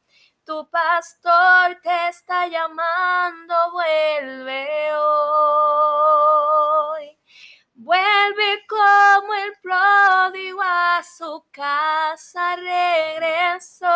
Tu 0.44 0.68
pastor 0.68 1.78
te 1.80 2.08
está 2.08 2.48
llamando, 2.48 3.54
vuelve 3.70 4.92
hoy. 4.96 6.18
Vuelve 7.74 8.66
como 8.66 9.32
el 9.34 9.52
pródigo 9.62 10.60
a 10.60 11.00
su 11.04 11.44
casa 11.52 12.56
regresó. 12.56 13.86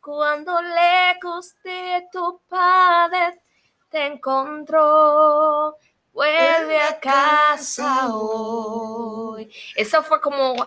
Cuando 0.00 0.60
le 0.62 1.16
guste 1.22 2.08
tu 2.10 2.42
padre 2.48 3.40
te 3.88 4.04
encontró. 4.06 5.76
Vuelve 6.16 6.80
a 6.80 6.98
casa 6.98 8.08
hoy. 8.10 9.52
Eso 9.74 10.02
fue 10.02 10.18
como, 10.22 10.66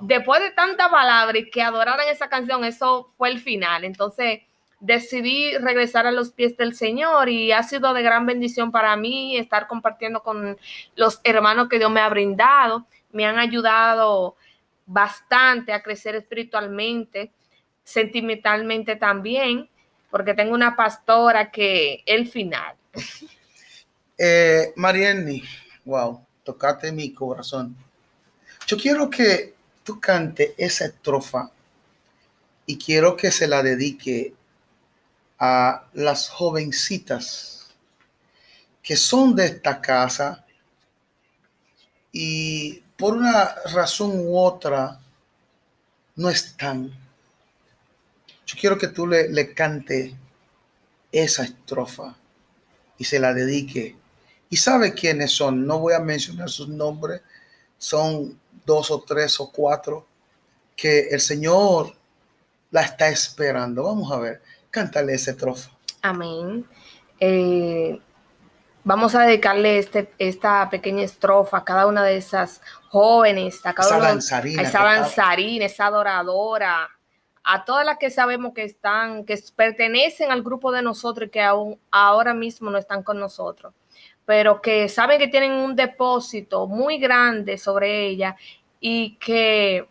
después 0.00 0.40
de 0.40 0.52
tanta 0.52 0.90
palabra 0.90 1.36
y 1.36 1.50
que 1.50 1.60
adoraran 1.60 2.08
esa 2.08 2.30
canción, 2.30 2.64
eso 2.64 3.12
fue 3.18 3.28
el 3.28 3.38
final. 3.38 3.84
Entonces 3.84 4.40
decidí 4.80 5.54
regresar 5.58 6.06
a 6.06 6.12
los 6.12 6.32
pies 6.32 6.56
del 6.56 6.74
Señor 6.74 7.28
y 7.28 7.52
ha 7.52 7.62
sido 7.62 7.92
de 7.92 8.02
gran 8.02 8.24
bendición 8.24 8.72
para 8.72 8.96
mí 8.96 9.36
estar 9.36 9.66
compartiendo 9.66 10.22
con 10.22 10.56
los 10.94 11.20
hermanos 11.24 11.68
que 11.68 11.78
Dios 11.78 11.90
me 11.90 12.00
ha 12.00 12.08
brindado. 12.08 12.86
Me 13.12 13.26
han 13.26 13.38
ayudado 13.38 14.34
bastante 14.86 15.74
a 15.74 15.82
crecer 15.82 16.14
espiritualmente, 16.14 17.32
sentimentalmente 17.84 18.96
también, 18.96 19.68
porque 20.10 20.32
tengo 20.32 20.54
una 20.54 20.74
pastora 20.74 21.50
que 21.50 22.02
el 22.06 22.26
final. 22.26 22.76
Eh, 24.18 24.72
Marianne, 24.76 25.42
wow, 25.84 26.24
tocate 26.42 26.90
mi 26.90 27.12
corazón. 27.12 27.76
Yo 28.66 28.78
quiero 28.78 29.10
que 29.10 29.54
tú 29.84 30.00
cante 30.00 30.54
esa 30.56 30.86
estrofa 30.86 31.50
y 32.64 32.78
quiero 32.78 33.14
que 33.16 33.30
se 33.30 33.46
la 33.46 33.62
dedique 33.62 34.34
a 35.38 35.86
las 35.92 36.30
jovencitas 36.30 37.74
que 38.82 38.96
son 38.96 39.36
de 39.36 39.46
esta 39.46 39.80
casa 39.80 40.46
y 42.10 42.82
por 42.96 43.14
una 43.14 43.54
razón 43.74 44.12
u 44.14 44.38
otra 44.38 44.98
no 46.14 46.30
están. 46.30 46.90
Yo 48.46 48.56
quiero 48.58 48.78
que 48.78 48.88
tú 48.88 49.06
le, 49.06 49.28
le 49.28 49.52
cante 49.52 50.16
esa 51.12 51.44
estrofa 51.44 52.16
y 52.96 53.04
se 53.04 53.18
la 53.18 53.34
dedique 53.34 53.96
y 54.56 54.58
sabe 54.58 54.94
quiénes 54.94 55.32
son. 55.32 55.66
No 55.66 55.80
voy 55.80 55.92
a 55.92 55.98
mencionar 55.98 56.48
sus 56.48 56.66
nombres. 56.66 57.20
Son 57.76 58.40
dos 58.64 58.90
o 58.90 59.02
tres 59.02 59.38
o 59.38 59.52
cuatro 59.52 60.06
que 60.74 61.08
el 61.10 61.20
Señor 61.20 61.92
la 62.70 62.80
está 62.80 63.10
esperando. 63.10 63.82
Vamos 63.82 64.10
a 64.10 64.18
ver. 64.18 64.40
Cántale 64.70 65.12
ese 65.12 65.34
trozo. 65.34 65.68
Amén. 66.00 66.66
Eh, 67.20 68.00
vamos 68.82 69.14
a 69.14 69.24
dedicarle 69.24 69.78
este, 69.78 70.10
esta 70.18 70.70
pequeña 70.70 71.02
estrofa 71.02 71.58
a 71.58 71.64
cada 71.64 71.86
una 71.86 72.02
de 72.02 72.16
esas 72.16 72.62
jóvenes, 72.88 73.60
a 73.66 73.74
cada 73.74 73.98
esa 73.98 73.98
danzarina, 73.98 74.62
a 74.62 74.64
esa 74.64 74.82
danzarina, 74.82 75.66
esa 75.66 75.86
adoradora, 75.88 76.88
a 77.44 77.64
todas 77.66 77.84
las 77.84 77.98
que 77.98 78.08
sabemos 78.08 78.54
que 78.54 78.64
están, 78.64 79.26
que 79.26 79.38
pertenecen 79.54 80.30
al 80.30 80.42
grupo 80.42 80.72
de 80.72 80.80
nosotros 80.80 81.28
y 81.28 81.30
que 81.30 81.42
aún 81.42 81.78
ahora 81.90 82.32
mismo 82.32 82.70
no 82.70 82.78
están 82.78 83.02
con 83.02 83.20
nosotros 83.20 83.74
pero 84.26 84.60
que 84.60 84.88
saben 84.88 85.18
que 85.18 85.28
tienen 85.28 85.52
un 85.52 85.74
depósito 85.74 86.66
muy 86.66 86.98
grande 86.98 87.56
sobre 87.56 88.06
ella 88.06 88.36
y 88.80 89.16
que 89.16 89.86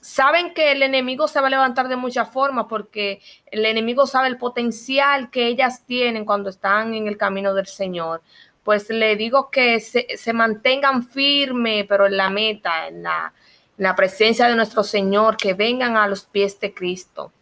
saben 0.00 0.52
que 0.52 0.72
el 0.72 0.82
enemigo 0.82 1.28
se 1.28 1.40
va 1.40 1.46
a 1.46 1.50
levantar 1.50 1.88
de 1.88 1.96
muchas 1.96 2.28
formas 2.28 2.66
porque 2.68 3.20
el 3.46 3.64
enemigo 3.64 4.06
sabe 4.06 4.28
el 4.28 4.36
potencial 4.36 5.30
que 5.30 5.46
ellas 5.46 5.86
tienen 5.86 6.24
cuando 6.24 6.50
están 6.50 6.92
en 6.92 7.06
el 7.06 7.16
camino 7.16 7.54
del 7.54 7.66
Señor. 7.66 8.20
Pues 8.64 8.90
le 8.90 9.16
digo 9.16 9.48
que 9.50 9.80
se, 9.80 10.32
mantengan 10.32 11.04
firmes, 11.04 11.86
pero 11.88 12.06
en 12.06 12.16
la 12.16 12.28
meta, 12.28 12.88
en 12.88 13.02
la 13.02 13.96
presencia 13.96 14.48
de 14.48 14.56
nuestro 14.56 14.82
Señor, 14.82 15.36
que 15.36 15.54
vengan 15.54 15.96
a 15.96 16.06
los 16.06 16.24
pies 16.24 16.60
de 16.60 16.74
Cristo. 16.74 17.32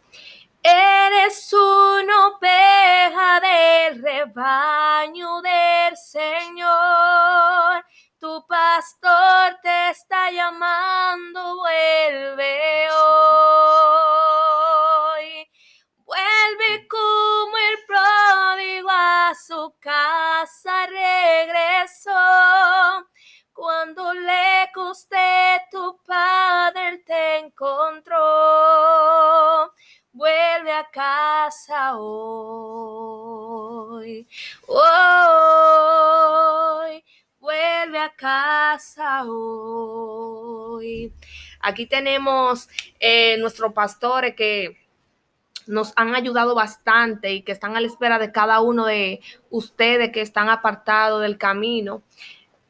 Eres 0.69 1.53
una 1.53 2.27
oveja 2.27 3.39
del 3.39 4.03
rebaño 4.03 5.41
del 5.41 5.95
Señor. 5.95 7.85
Tu 8.19 8.45
pastor 8.45 9.57
te 9.61 9.91
está 9.91 10.29
llamando, 10.29 11.55
vuelve 11.55 12.89
hoy. 12.91 13.47
Vuelve 15.99 16.85
como 16.89 17.57
el 17.57 17.85
pródigo 17.87 18.89
a 18.91 19.33
su 19.35 19.73
casa 19.79 20.85
regresó. 20.87 22.11
Cuando 23.53 24.13
le 24.13 24.69
guste 24.75 25.61
tu 25.71 25.97
padre 26.05 26.97
te 27.05 27.37
encontró 27.37 28.17
vuelve 30.17 30.71
a 30.71 30.89
casa 30.91 31.95
hoy. 31.97 33.47
Hoy, 34.65 34.83
vuelve 37.39 37.99
a 37.99 38.09
casa 38.15 39.23
hoy. 39.25 41.13
Aquí 41.59 41.85
tenemos 41.85 42.67
eh, 42.99 43.37
nuestros 43.37 43.73
pastores 43.73 44.33
que 44.35 44.75
nos 45.67 45.93
han 45.95 46.15
ayudado 46.15 46.55
bastante 46.55 47.33
y 47.33 47.43
que 47.43 47.51
están 47.51 47.77
a 47.77 47.81
la 47.81 47.87
espera 47.87 48.17
de 48.17 48.31
cada 48.31 48.61
uno 48.61 48.85
de 48.85 49.19
ustedes 49.51 50.11
que 50.11 50.21
están 50.21 50.49
apartados 50.49 51.21
del 51.21 51.37
camino. 51.37 52.01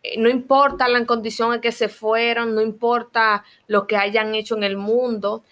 Eh, 0.03 0.19
no 0.19 0.27
importa 0.29 0.89
la 0.89 1.05
condición 1.05 1.53
en 1.53 1.61
que 1.61 1.71
se 1.71 1.87
fueron, 1.87 2.55
no 2.55 2.61
importa 2.61 3.45
lo 3.67 3.87
que 3.87 3.95
hayan 3.95 4.35
hecho 4.35 4.57
en 4.57 4.63
el 4.63 4.75
mundo, 4.75 5.43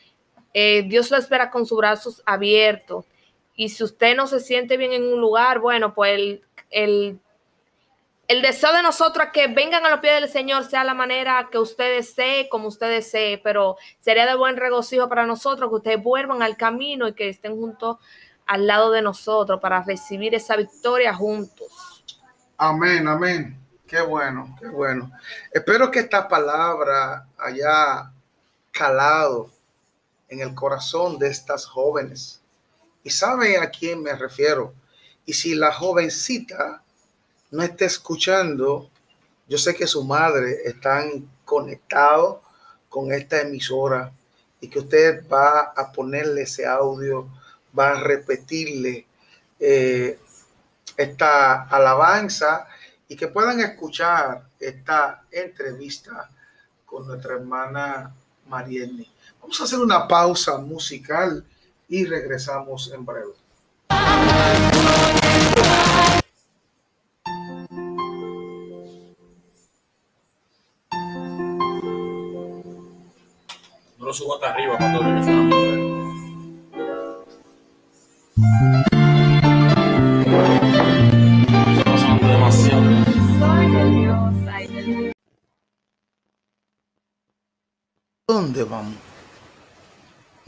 eh, 0.57 0.83
Dios 0.88 1.12
lo 1.12 1.17
espera 1.17 1.51
con 1.51 1.65
sus 1.65 1.77
brazos 1.77 2.24
abiertos. 2.25 3.03
Y 3.57 3.67
si 3.67 3.83
usted 3.83 4.15
no 4.15 4.25
se 4.25 4.39
siente 4.39 4.77
bien 4.77 4.93
en 4.93 5.03
un 5.03 5.19
lugar, 5.19 5.59
bueno, 5.59 5.93
pues 5.93 6.17
el, 6.69 7.19
el, 8.29 8.41
deseo 8.41 8.71
de 8.71 8.81
nosotros 8.81 9.25
es 9.25 9.31
que 9.33 9.47
vengan 9.47 9.85
a 9.85 9.89
los 9.89 10.00
pies 10.00 10.21
del 10.21 10.29
Señor 10.29 10.63
sea 10.63 10.85
la 10.85 10.93
manera 10.93 11.50
que 11.51 11.57
usted 11.57 11.97
desee, 11.97 12.47
como 12.47 12.69
usted 12.69 12.88
desee, 12.88 13.38
pero 13.38 13.75
sería 14.00 14.25
de 14.25 14.38
buen 14.38 14.55
regocijo 14.55 15.09
para 15.09 15.25
nosotros 15.25 15.69
que 15.69 15.75
ustedes 15.75 16.01
vuelvan 16.01 16.41
al 16.41 16.55
camino 16.55 17.09
y 17.09 17.13
que 17.13 17.27
estén 17.27 17.57
juntos 17.57 17.97
al 18.45 18.65
lado 18.65 18.91
de 18.91 19.01
nosotros 19.01 19.59
para 19.59 19.83
recibir 19.83 20.33
esa 20.35 20.55
victoria 20.55 21.13
juntos. 21.13 22.05
Amén, 22.57 23.05
amén. 23.09 23.59
Qué 23.85 24.00
bueno, 24.00 24.55
qué 24.62 24.69
bueno. 24.69 25.12
Espero 25.51 25.91
que 25.91 26.00
esta 26.00 26.29
palabra 26.29 27.27
haya 27.38 28.09
calado 28.71 29.54
en 30.29 30.39
el 30.41 30.53
corazón 30.53 31.20
de 31.20 31.27
estas 31.27 31.65
jóvenes. 31.65 32.41
Y 33.03 33.10
sabe 33.10 33.58
a 33.58 33.70
quién 33.70 34.01
me 34.01 34.15
refiero. 34.15 34.74
Y 35.25 35.34
si 35.34 35.55
la 35.55 35.72
jovencita 35.72 36.84
no 37.51 37.63
está 37.63 37.86
escuchando, 37.86 38.89
yo 39.48 39.58
sé 39.58 39.75
que 39.75 39.88
su 39.88 40.03
madre 40.03 40.62
están 40.65 41.29
conectado 41.46 42.41
con 42.89 43.12
esta 43.12 43.41
emisora 43.41 44.12
y 44.60 44.70
que 44.70 44.79
usted 44.79 45.27
va 45.29 45.74
a 45.75 45.91
ponerle 45.91 46.44
ese 46.44 46.65
audio, 46.65 47.29
va 47.77 47.91
a 47.91 48.00
repetirle 48.00 49.05
eh, 49.60 50.20
esta 50.98 51.63
alabanza 51.63 52.67
y 53.08 53.15
que 53.15 53.27
puedan 53.27 53.60
escuchar 53.60 54.50
esta 54.60 55.24
entrevista 55.32 56.29
con 56.86 57.08
nuestra 57.08 57.36
hermana 57.36 58.15
Marielle. 58.48 59.14
Vamos 59.45 59.61
a 59.61 59.65
hacer 59.65 59.77
una 59.77 60.07
pausa 60.07 60.57
musical 60.57 61.45
y 61.87 62.03
regresamos 62.03 62.91
en 62.91 63.05
breve. 63.05 63.33
subo 74.13 74.35
hasta 74.35 74.51
arriba 74.51 74.77
cuando 74.77 75.64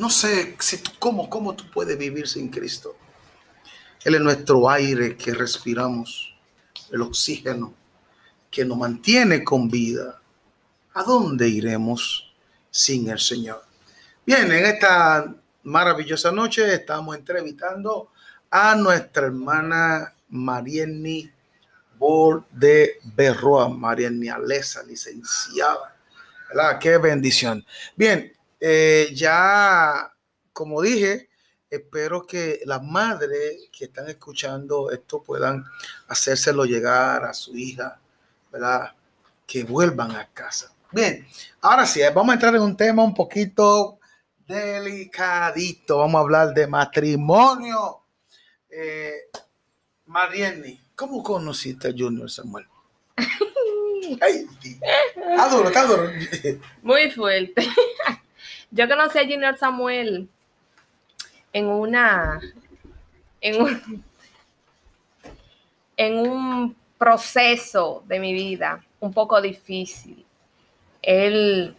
No 0.08 0.12
sé 0.12 0.56
cómo, 1.00 1.54
tú 1.54 1.70
puedes 1.70 1.98
vivir 1.98 2.30
sin 2.30 2.48
Cristo. 2.48 2.96
Él 4.06 4.16
es 4.16 4.22
nuestro 4.22 4.70
aire 4.70 5.18
que 5.18 5.34
respiramos, 5.34 6.34
el 6.90 7.02
oxígeno 7.02 7.74
que 8.50 8.64
nos 8.64 8.78
mantiene 8.78 9.44
con 9.44 9.70
vida. 9.70 10.22
¿A 10.94 11.04
dónde 11.04 11.50
iremos 11.50 12.34
sin 12.72 13.10
el 13.10 13.20
Señor? 13.20 13.66
Bien, 14.26 14.50
en 14.50 14.66
esta 14.66 15.36
maravillosa 15.64 16.32
noche 16.32 16.74
estamos 16.74 17.14
entrevistando 17.18 18.14
a 18.50 18.76
nuestra 18.76 19.26
hermana 19.26 20.14
Marieni 20.30 21.30
Bol 22.00 22.46
de 22.50 22.94
Berroa, 23.14 23.68
Marieni 23.68 24.30
Alesa, 24.30 24.84
licenciada. 24.84 25.98
¿verdad? 26.48 26.80
Qué 26.80 26.98
bendición. 26.98 27.66
Bien, 27.98 28.37
eh, 28.60 29.10
ya 29.14 30.12
como 30.58 30.82
dije, 30.82 31.30
espero 31.70 32.26
que 32.26 32.62
las 32.66 32.82
madres 32.82 33.70
que 33.72 33.86
están 33.86 34.10
escuchando 34.10 34.90
esto 34.90 35.22
puedan 35.22 35.64
hacérselo 36.08 36.66
llegar 36.66 37.24
a 37.26 37.34
su 37.36 37.56
hija, 37.56 38.00
¿verdad? 38.52 38.92
Que 39.46 39.64
vuelvan 39.64 40.16
a 40.16 40.28
casa. 40.34 40.74
Bien, 40.92 41.28
ahora 41.62 41.86
sí, 41.86 42.02
vamos 42.12 42.32
a 42.32 42.34
entrar 42.34 42.56
en 42.56 42.64
un 42.64 42.76
tema 42.76 43.04
un 43.04 43.14
poquito 43.14 44.00
delicadito. 44.48 46.00
Vamos 46.00 46.16
a 46.16 46.22
hablar 46.22 46.54
de 46.56 46.66
matrimonio. 46.66 48.02
Eh, 48.68 49.30
Marieni, 50.08 50.82
¿cómo 50.96 51.22
conociste 51.22 51.90
a 51.90 51.94
Junior 51.96 52.32
Samuel? 52.32 52.66
Ay, 54.22 54.48
está 55.14 55.50
duro, 55.50 55.68
está 55.68 55.86
duro. 55.86 56.10
Muy 56.82 57.12
fuerte. 57.12 57.68
Yo 58.72 58.88
conocí 58.88 59.18
a 59.18 59.24
Junior 59.24 59.58
Samuel 59.58 60.30
en 61.54 61.66
una 61.68 62.40
en 63.42 63.62
un, 63.62 64.04
en 65.96 66.18
un 66.18 66.76
proceso 66.98 68.04
de 68.08 68.20
mi 68.20 68.34
vida 68.34 68.84
un 69.00 69.14
poco 69.14 69.42
difícil. 69.42 70.26
Él 71.02 71.76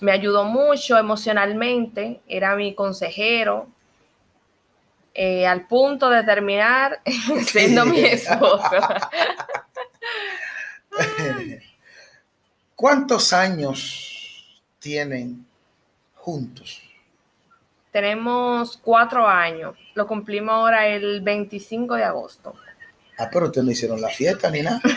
me 0.00 0.12
ayudó 0.12 0.44
mucho 0.44 0.96
emocionalmente, 0.96 2.20
era 2.26 2.54
mi 2.56 2.74
consejero, 2.74 3.68
eh, 5.12 5.46
al 5.46 5.66
punto 5.66 6.10
de 6.10 6.24
terminar 6.24 7.00
siendo 7.46 7.84
mi 7.86 8.00
esposo. 8.00 8.70
¿Cuántos 12.74 13.32
años 13.32 14.62
tienen 14.78 15.46
juntos? 16.24 16.82
Tenemos 17.92 18.76
cuatro 18.76 19.26
años, 19.26 19.76
lo 19.94 20.06
cumplimos 20.06 20.52
ahora 20.52 20.86
el 20.88 21.20
25 21.20 21.94
de 21.94 22.04
agosto. 22.04 22.54
Ah, 23.18 23.28
pero 23.32 23.46
ustedes 23.46 23.64
no 23.64 23.70
hicieron 23.70 24.00
la 24.00 24.08
fiesta 24.08 24.50
ni 24.50 24.62
nada. 24.62 24.80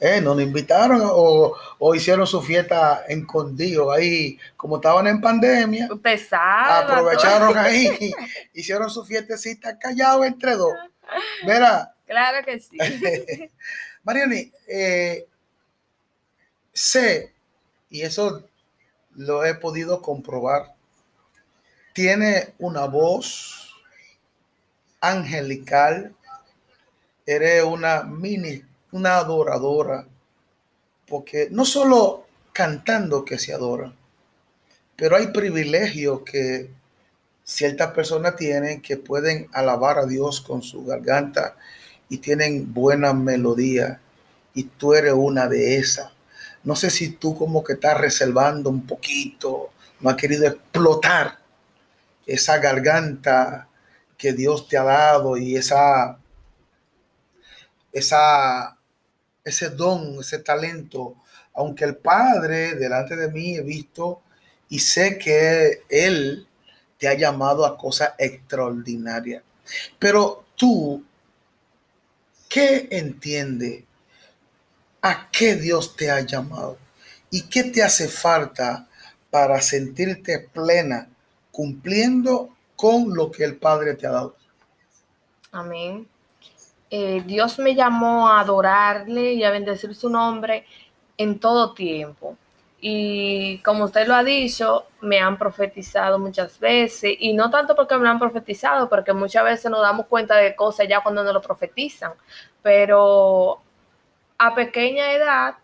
Eh, 0.00 0.20
no 0.20 0.32
nos 0.32 0.44
invitaron 0.44 1.00
o, 1.02 1.56
o 1.80 1.92
hicieron 1.92 2.24
su 2.24 2.40
fiesta 2.40 3.02
escondido 3.08 3.90
ahí, 3.90 4.38
como 4.56 4.76
estaban 4.76 5.08
en 5.08 5.20
pandemia. 5.20 5.88
Usted 5.90 6.24
sabe. 6.24 6.84
Aprovecharon 6.84 7.58
ahí, 7.58 8.12
hicieron 8.54 8.88
su 8.90 9.04
fiestecita 9.04 9.76
callado 9.76 10.24
entre 10.24 10.54
dos. 10.54 10.72
Mira, 11.42 11.92
Claro 12.08 12.44
que 12.44 12.58
sí. 12.58 12.78
Mariani, 14.02 14.50
eh, 14.66 15.26
sé, 16.72 17.34
y 17.90 18.00
eso 18.00 18.48
lo 19.18 19.44
he 19.44 19.54
podido 19.56 20.00
comprobar, 20.00 20.74
tiene 21.92 22.54
una 22.60 22.84
voz 22.86 23.74
angelical, 25.00 26.14
eres 27.26 27.64
una 27.64 28.04
mini, 28.04 28.62
una 28.92 29.16
adoradora, 29.16 30.06
porque 31.08 31.48
no 31.50 31.64
solo 31.64 32.26
cantando 32.52 33.24
que 33.24 33.40
se 33.40 33.52
adora, 33.52 33.92
pero 34.94 35.16
hay 35.16 35.26
privilegios 35.28 36.22
que 36.22 36.70
ciertas 37.42 37.90
personas 37.92 38.36
tienen 38.36 38.80
que 38.80 38.98
pueden 38.98 39.48
alabar 39.52 39.98
a 39.98 40.06
Dios 40.06 40.40
con 40.40 40.62
su 40.62 40.84
garganta 40.84 41.56
y 42.08 42.18
tienen 42.18 42.72
buena 42.72 43.12
melodía 43.12 44.00
y 44.54 44.62
tú 44.62 44.94
eres 44.94 45.14
una 45.14 45.48
de 45.48 45.76
esas. 45.76 46.17
No 46.68 46.76
sé 46.76 46.90
si 46.90 47.12
tú 47.12 47.34
como 47.34 47.64
que 47.64 47.72
estás 47.72 47.96
reservando 47.96 48.68
un 48.68 48.86
poquito, 48.86 49.70
no 50.00 50.10
has 50.10 50.16
querido 50.16 50.46
explotar 50.46 51.38
esa 52.26 52.58
garganta 52.58 53.66
que 54.18 54.34
Dios 54.34 54.68
te 54.68 54.76
ha 54.76 54.82
dado 54.82 55.38
y 55.38 55.56
esa, 55.56 56.18
esa, 57.90 58.76
ese 59.42 59.70
don, 59.70 60.20
ese 60.20 60.40
talento. 60.40 61.16
Aunque 61.54 61.86
el 61.86 61.96
Padre 61.96 62.74
delante 62.74 63.16
de 63.16 63.32
mí 63.32 63.56
he 63.56 63.62
visto 63.62 64.20
y 64.68 64.80
sé 64.80 65.16
que 65.16 65.84
Él 65.88 66.46
te 66.98 67.08
ha 67.08 67.14
llamado 67.14 67.64
a 67.64 67.78
cosas 67.78 68.10
extraordinarias. 68.18 69.42
Pero 69.98 70.44
tú, 70.54 71.02
¿qué 72.46 72.88
entiende? 72.90 73.87
¿A 75.02 75.28
qué 75.30 75.54
Dios 75.54 75.96
te 75.96 76.10
ha 76.10 76.20
llamado? 76.20 76.78
¿Y 77.30 77.42
qué 77.48 77.64
te 77.64 77.82
hace 77.82 78.08
falta 78.08 78.88
para 79.30 79.60
sentirte 79.60 80.38
plena 80.40 81.08
cumpliendo 81.52 82.50
con 82.76 83.14
lo 83.14 83.30
que 83.30 83.44
el 83.44 83.56
Padre 83.56 83.94
te 83.94 84.06
ha 84.06 84.10
dado? 84.10 84.36
Amén. 85.52 86.06
Eh, 86.90 87.22
Dios 87.26 87.58
me 87.58 87.74
llamó 87.74 88.28
a 88.28 88.40
adorarle 88.40 89.34
y 89.34 89.44
a 89.44 89.50
bendecir 89.50 89.94
su 89.94 90.08
nombre 90.08 90.64
en 91.16 91.38
todo 91.38 91.74
tiempo. 91.74 92.36
Y 92.80 93.58
como 93.58 93.84
usted 93.84 94.06
lo 94.06 94.14
ha 94.14 94.22
dicho, 94.22 94.86
me 95.00 95.18
han 95.18 95.36
profetizado 95.36 96.18
muchas 96.18 96.58
veces, 96.60 97.16
y 97.18 97.32
no 97.32 97.50
tanto 97.50 97.74
porque 97.74 97.96
me 97.98 98.08
han 98.08 98.20
profetizado, 98.20 98.88
porque 98.88 99.12
muchas 99.12 99.44
veces 99.44 99.70
nos 99.70 99.82
damos 99.82 100.06
cuenta 100.06 100.36
de 100.36 100.54
cosas 100.54 100.86
ya 100.88 101.02
cuando 101.02 101.24
nos 101.24 101.34
lo 101.34 101.42
profetizan, 101.42 102.12
pero 102.62 103.60
a 104.38 104.54
pequeña 104.54 105.12
edad 105.12 105.56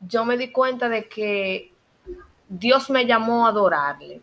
yo 0.00 0.24
me 0.24 0.36
di 0.36 0.50
cuenta 0.52 0.88
de 0.88 1.08
que 1.08 1.72
Dios 2.48 2.90
me 2.90 3.06
llamó 3.06 3.46
a 3.46 3.50
adorarle, 3.50 4.20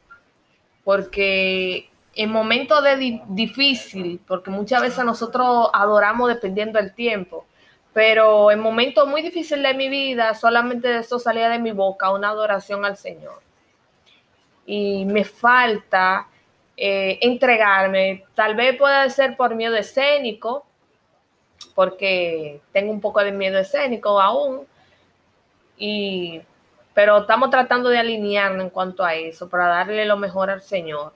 porque 0.83 1.89
en 2.15 2.31
momentos 2.31 2.83
de 2.83 2.97
di- 2.97 3.21
difícil, 3.27 4.19
porque 4.27 4.49
muchas 4.51 4.81
veces 4.81 5.03
nosotros 5.05 5.69
adoramos 5.73 6.29
dependiendo 6.29 6.79
del 6.79 6.93
tiempo, 6.93 7.45
pero 7.93 8.51
en 8.51 8.59
momentos 8.59 9.07
muy 9.07 9.21
difíciles 9.21 9.63
de 9.63 9.77
mi 9.77 9.89
vida, 9.89 10.33
solamente 10.35 10.87
de 10.87 10.99
eso 10.99 11.19
salía 11.19 11.49
de 11.49 11.59
mi 11.59 11.71
boca 11.71 12.11
una 12.11 12.29
adoración 12.29 12.85
al 12.85 12.97
Señor. 12.97 13.41
Y 14.65 15.05
me 15.05 15.23
falta 15.25 16.27
eh, 16.77 17.17
entregarme, 17.21 18.23
tal 18.35 18.55
vez 18.55 18.77
pueda 18.77 19.09
ser 19.09 19.35
por 19.35 19.55
miedo 19.55 19.75
escénico, 19.75 20.65
porque 21.65 22.61
tengo 22.71 22.91
un 22.91 23.01
poco 23.01 23.23
de 23.23 23.31
miedo 23.31 23.59
escénico 23.59 24.19
aún, 24.19 24.65
y, 25.77 26.41
pero 26.93 27.21
estamos 27.21 27.49
tratando 27.49 27.89
de 27.89 27.97
alinearnos 27.97 28.63
en 28.65 28.69
cuanto 28.69 29.03
a 29.03 29.15
eso, 29.15 29.49
para 29.49 29.67
darle 29.67 30.05
lo 30.05 30.17
mejor 30.17 30.49
al 30.49 30.61
Señor, 30.61 31.13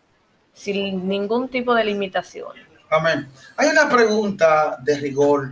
sin 0.54 1.08
ningún 1.08 1.50
tipo 1.50 1.74
de 1.74 1.84
limitación. 1.84 2.54
Amén. 2.90 3.28
Hay 3.58 3.70
una 3.70 3.90
pregunta 3.90 4.78
de 4.82 4.98
rigor. 4.98 5.52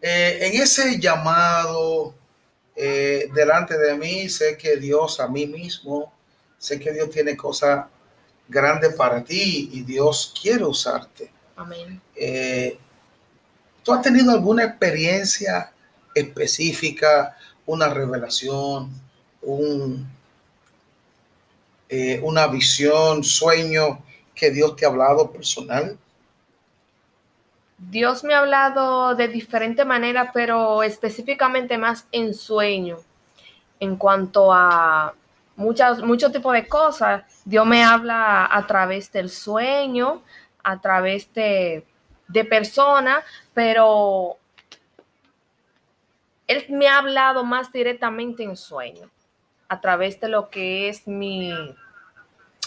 Eh, 0.00 0.38
en 0.42 0.62
ese 0.62 1.00
llamado 1.00 2.14
eh, 2.74 3.28
delante 3.34 3.78
de 3.78 3.96
mí, 3.96 4.28
sé 4.28 4.56
que 4.58 4.76
Dios 4.76 5.20
a 5.20 5.28
mí 5.28 5.46
mismo, 5.46 6.12
sé 6.58 6.78
que 6.78 6.92
Dios 6.92 7.10
tiene 7.10 7.36
cosas 7.36 7.86
grandes 8.48 8.94
para 8.94 9.24
ti 9.24 9.70
y 9.72 9.82
Dios 9.82 10.34
quiere 10.40 10.64
usarte. 10.64 11.30
Amén. 11.56 12.00
Eh, 12.14 12.78
¿Tú 13.86 13.92
has 13.92 14.02
tenido 14.02 14.32
alguna 14.32 14.64
experiencia 14.64 15.70
específica, 16.12 17.36
una 17.66 17.88
revelación, 17.88 18.90
un, 19.42 20.10
eh, 21.88 22.18
una 22.24 22.48
visión, 22.48 23.22
sueño 23.22 24.00
que 24.34 24.50
Dios 24.50 24.74
te 24.74 24.84
ha 24.84 24.88
hablado 24.88 25.30
personal? 25.30 25.96
Dios 27.78 28.24
me 28.24 28.34
ha 28.34 28.40
hablado 28.40 29.14
de 29.14 29.28
diferente 29.28 29.84
manera, 29.84 30.32
pero 30.34 30.82
específicamente 30.82 31.78
más 31.78 32.06
en 32.10 32.34
sueño, 32.34 32.98
en 33.78 33.94
cuanto 33.94 34.52
a 34.52 35.14
muchas, 35.54 36.02
muchos 36.02 36.32
tipos 36.32 36.52
de 36.54 36.66
cosas. 36.66 37.22
Dios 37.44 37.64
me 37.64 37.84
habla 37.84 38.48
a 38.50 38.66
través 38.66 39.12
del 39.12 39.30
sueño, 39.30 40.22
a 40.64 40.80
través 40.80 41.32
de, 41.34 41.86
de 42.26 42.44
personas, 42.44 43.22
pero 43.56 44.36
Él 46.46 46.66
me 46.68 46.88
ha 46.88 46.98
hablado 46.98 47.42
más 47.42 47.72
directamente 47.72 48.42
en 48.42 48.54
sueño, 48.54 49.10
a 49.66 49.80
través 49.80 50.20
de 50.20 50.28
lo 50.28 50.50
que 50.50 50.90
es 50.90 51.08
mi, 51.08 51.50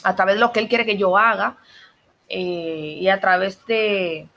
a 0.04 0.16
través 0.16 0.34
de 0.34 0.40
lo 0.40 0.52
que 0.52 0.62
Él 0.62 0.68
quiere 0.68 0.88
que 0.88 0.98
yo 0.98 1.16
haga 1.16 1.58
eh, 2.28 2.98
y 3.00 3.08
a 3.08 3.20
través 3.20 3.64
de, 3.68 4.28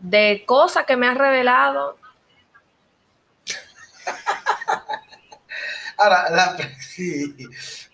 de 0.00 0.44
cosas 0.46 0.86
que 0.86 0.96
me 0.96 1.08
ha 1.08 1.14
revelado. 1.14 1.98
Ahora, 5.98 6.56
sí, 6.80 7.36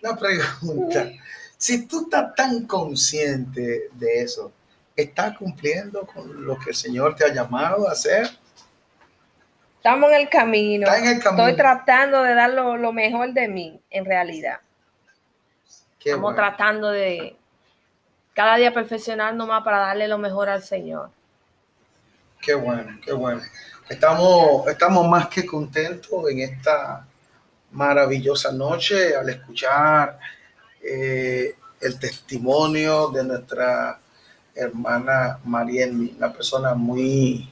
la 0.00 0.14
pregunta, 0.16 1.10
si 1.58 1.84
tú 1.88 2.04
estás 2.04 2.32
tan 2.36 2.64
consciente 2.64 3.88
de 3.92 4.22
eso, 4.22 4.52
¿estás 4.96 5.36
cumpliendo 5.36 6.06
con 6.06 6.44
lo 6.44 6.58
que 6.58 6.70
el 6.70 6.76
Señor 6.76 7.14
te 7.14 7.24
ha 7.24 7.32
llamado 7.32 7.88
a 7.88 7.92
hacer? 7.92 8.28
Estamos 9.76 10.10
en 10.10 10.20
el 10.22 10.28
camino. 10.28 10.86
Está 10.86 10.98
en 10.98 11.16
el 11.16 11.22
camino. 11.22 11.44
Estoy 11.44 11.56
tratando 11.56 12.22
de 12.22 12.34
dar 12.34 12.50
lo, 12.50 12.76
lo 12.76 12.92
mejor 12.92 13.32
de 13.32 13.46
mí, 13.46 13.80
en 13.90 14.04
realidad. 14.04 14.58
Qué 16.00 16.10
Estamos 16.10 16.34
bueno. 16.34 16.36
tratando 16.36 16.90
de 16.90 17.36
cada 18.34 18.56
día 18.56 18.74
perfeccionando 18.74 19.46
más 19.46 19.62
para 19.62 19.78
darle 19.78 20.08
lo 20.08 20.18
mejor 20.18 20.48
al 20.48 20.62
Señor. 20.62 21.10
Qué 22.40 22.54
bueno, 22.54 22.98
qué 23.04 23.12
bueno. 23.12 23.42
Estamos, 23.88 24.66
estamos 24.68 25.08
más 25.08 25.28
que 25.28 25.46
contentos 25.46 26.10
en 26.30 26.40
esta 26.40 27.06
maravillosa 27.70 28.52
noche 28.52 29.16
al 29.16 29.28
escuchar 29.28 30.18
eh, 30.82 31.54
el 31.80 31.98
testimonio 31.98 33.08
de 33.08 33.24
nuestra 33.24 34.00
hermana 34.56 35.38
Mariel, 35.44 36.14
una 36.16 36.32
persona 36.32 36.74
muy, 36.74 37.48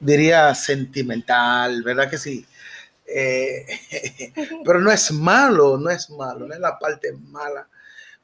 diría, 0.00 0.54
sentimental, 0.54 1.82
¿verdad 1.82 2.08
que 2.08 2.18
sí? 2.18 2.46
Eh, 3.06 3.66
pero 4.64 4.80
no 4.80 4.90
es 4.90 5.12
malo, 5.12 5.76
no 5.76 5.90
es 5.90 6.10
malo, 6.10 6.46
no 6.46 6.54
es 6.54 6.60
la 6.60 6.78
parte 6.78 7.12
mala, 7.12 7.68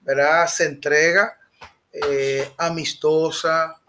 ¿verdad? 0.01 0.47
Se 0.49 0.65
entrega 0.65 1.37
eh, 1.93 2.51
amistosa 2.57 3.81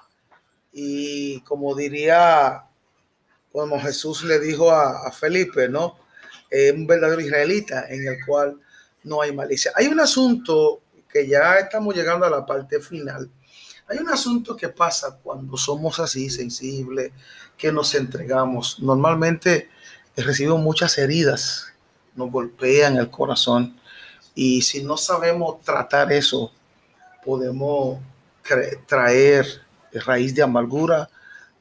y 0.73 1.39
como 1.41 1.75
diría, 1.75 2.63
como 3.51 3.79
Jesús 3.79 4.23
le 4.23 4.39
dijo 4.39 4.71
a, 4.71 5.07
a 5.07 5.11
Felipe, 5.11 5.69
¿no? 5.69 5.97
Eh, 6.49 6.71
un 6.71 6.87
verdadero 6.87 7.21
israelita 7.21 7.87
en 7.89 8.07
el 8.07 8.17
cual 8.25 8.59
no 9.03 9.21
hay 9.21 9.33
malicia. 9.33 9.71
Hay 9.75 9.87
un 9.87 9.99
asunto 9.99 10.81
ya 11.25 11.57
estamos 11.59 11.95
llegando 11.95 12.25
a 12.25 12.29
la 12.29 12.45
parte 12.45 12.81
final. 12.81 13.29
Hay 13.87 13.99
un 13.99 14.09
asunto 14.09 14.57
que 14.57 14.67
pasa 14.67 15.17
cuando 15.23 15.55
somos 15.55 15.99
así 15.99 16.29
sensibles, 16.29 17.13
que 17.57 17.71
nos 17.71 17.95
entregamos. 17.95 18.81
Normalmente 18.81 19.69
eh, 20.15 20.21
recibimos 20.21 20.59
muchas 20.59 20.97
heridas, 20.97 21.73
nos 22.15 22.29
golpean 22.29 22.97
el 22.97 23.09
corazón 23.09 23.79
y 24.35 24.61
si 24.61 24.83
no 24.83 24.97
sabemos 24.97 25.61
tratar 25.61 26.11
eso, 26.11 26.51
podemos 27.23 27.99
traer 28.85 29.45
raíz 29.93 30.35
de 30.35 30.43
amargura 30.43 31.09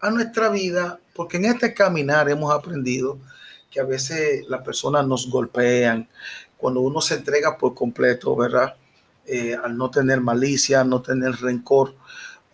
a 0.00 0.10
nuestra 0.10 0.50
vida, 0.50 1.00
porque 1.14 1.38
en 1.38 1.46
este 1.46 1.72
caminar 1.72 2.28
hemos 2.28 2.52
aprendido 2.52 3.18
que 3.70 3.80
a 3.80 3.84
veces 3.84 4.44
las 4.48 4.62
personas 4.62 5.06
nos 5.06 5.28
golpean 5.30 6.08
cuando 6.56 6.80
uno 6.80 7.00
se 7.00 7.14
entrega 7.14 7.56
por 7.56 7.74
completo, 7.74 8.34
¿verdad? 8.36 8.76
Eh, 9.26 9.56
al 9.60 9.76
no 9.76 9.90
tener 9.90 10.20
malicia, 10.20 10.84
no 10.84 11.02
tener 11.02 11.32
rencor. 11.32 11.94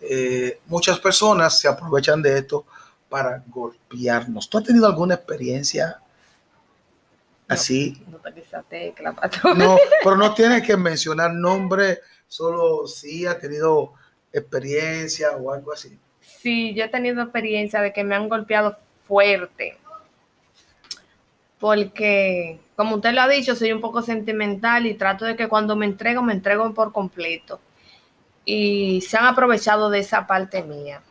eh, 0.01 0.59
muchas 0.67 0.99
personas 0.99 1.61
se 1.61 1.69
aprovechan 1.69 2.21
de 2.21 2.39
esto 2.39 2.67
para 3.09 3.45
golpearnos. 3.47 4.49
¿Tú 4.49 4.59
has 4.59 4.65
tenido 4.65 4.87
alguna 4.87 5.15
experiencia 5.15 6.01
así? 7.47 8.03
No 8.09 8.19
esa 8.35 8.63
tecla. 8.63 9.15
No, 9.55 9.77
pero 10.03 10.17
no 10.17 10.35
tienes 10.35 10.63
que 10.63 10.77
mencionar 10.77 11.33
nombre, 11.35 12.01
solo 12.27 12.87
si 12.87 13.27
ha 13.27 13.39
tenido 13.39 13.93
experiencia 14.33 15.33
o 15.33 15.53
algo 15.53 15.73
así. 15.73 15.99
Sí, 16.21 16.75
yo 16.75 16.85
he 16.85 16.89
tenido 16.89 17.23
experiencia 17.23 17.81
de 17.81 17.93
que 17.93 18.03
me 18.03 18.15
han 18.15 18.29
golpeado 18.29 18.79
fuerte. 19.07 19.79
Porque, 21.63 22.59
como 22.75 22.97
usted 22.97 23.13
lo 23.13 23.21
ha 23.21 23.29
dicho, 23.29 23.55
soy 23.55 23.71
un 23.71 23.81
poco 23.81 24.03
sentimental 24.03 24.85
y 24.85 24.95
trato 24.95 25.25
de 25.25 25.37
que 25.37 25.47
cuando 25.49 25.77
me 25.77 25.87
entrego, 25.87 26.21
me 26.21 26.33
entrego 26.33 26.75
por 26.75 26.93
completo. 26.93 27.61
Y 28.45 29.01
se 29.03 29.17
han 29.17 29.27
aprovechado 29.27 29.89
de 29.89 30.01
esa 30.01 30.27
parte 30.27 30.65
mía. 30.65 31.03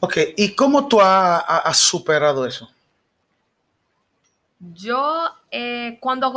Ok, 0.00 0.16
¿y 0.34 0.54
cómo 0.54 0.88
tú 0.88 0.98
ha- 0.98 1.40
ha- 1.40 1.58
has 1.58 1.76
superado 1.76 2.46
eso? 2.46 2.70
Yo, 4.72 5.24
eh, 5.50 5.98
cuando, 6.00 6.32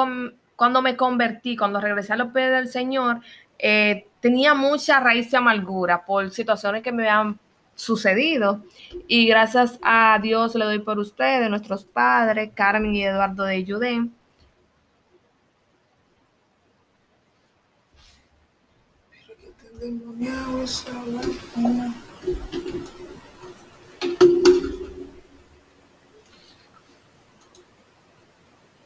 cuando 0.58 0.82
me 0.82 0.98
convertí, 0.98 1.56
cuando 1.56 1.80
regresé 1.80 2.12
a 2.12 2.18
los 2.18 2.34
pies 2.34 2.52
del 2.52 2.68
Señor, 2.68 3.22
eh, 3.58 4.06
tenía 4.20 4.54
mucha 4.54 5.00
raíz 5.00 5.32
de 5.32 5.38
amargura 5.38 6.06
por 6.06 6.30
situaciones 6.32 6.84
que 6.84 6.92
me 6.92 7.08
han 7.08 7.40
sucedido. 7.80 8.62
Y 9.08 9.28
gracias 9.28 9.80
a 9.82 10.20
Dios 10.22 10.54
le 10.56 10.66
doy 10.66 10.80
por 10.80 11.00
ustedes, 11.00 11.50
nuestros 11.50 11.86
padres, 11.86 12.52
Carmen 12.54 12.94
y 12.94 13.04
Eduardo 13.04 13.44
de 13.44 13.66
Judén. 13.66 14.14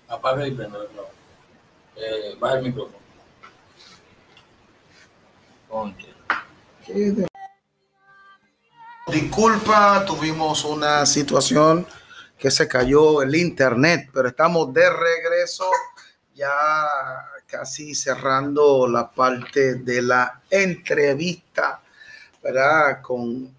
Apaga 0.08 0.48
y 0.48 0.52
prende 0.52 0.78
el 0.78 0.84
micrófono. 0.84 1.08
Eh, 1.96 2.38
baja 2.40 2.58
el 2.60 2.64
micrófono. 2.64 3.04
Disculpa, 9.08 10.06
tuvimos 10.06 10.64
una 10.64 11.06
situación 11.06 11.86
que 12.38 12.50
se 12.50 12.70
cayó 12.70 13.22
el 13.22 13.36
internet, 13.36 14.10
pero 14.14 14.30
estamos 14.30 14.74
de 14.74 14.90
regreso 14.90 15.66
ya 16.34 16.56
casi 17.46 17.94
cerrando 17.96 18.88
la 18.88 19.12
parte 19.12 19.76
de 19.76 20.02
la 20.02 20.42
entrevista, 20.50 21.82
¿verdad? 22.42 23.02
Con 23.02 23.54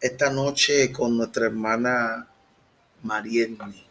esta 0.00 0.30
noche 0.30 0.92
con 0.92 1.16
nuestra 1.16 1.46
hermana 1.46 2.28
Marielni. 3.02 3.86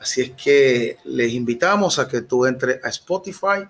Así 0.00 0.22
es 0.22 0.30
que 0.30 0.98
les 1.04 1.32
invitamos 1.32 1.98
a 1.98 2.06
que 2.06 2.22
tú 2.22 2.46
entres 2.46 2.82
a 2.84 2.88
Spotify 2.90 3.68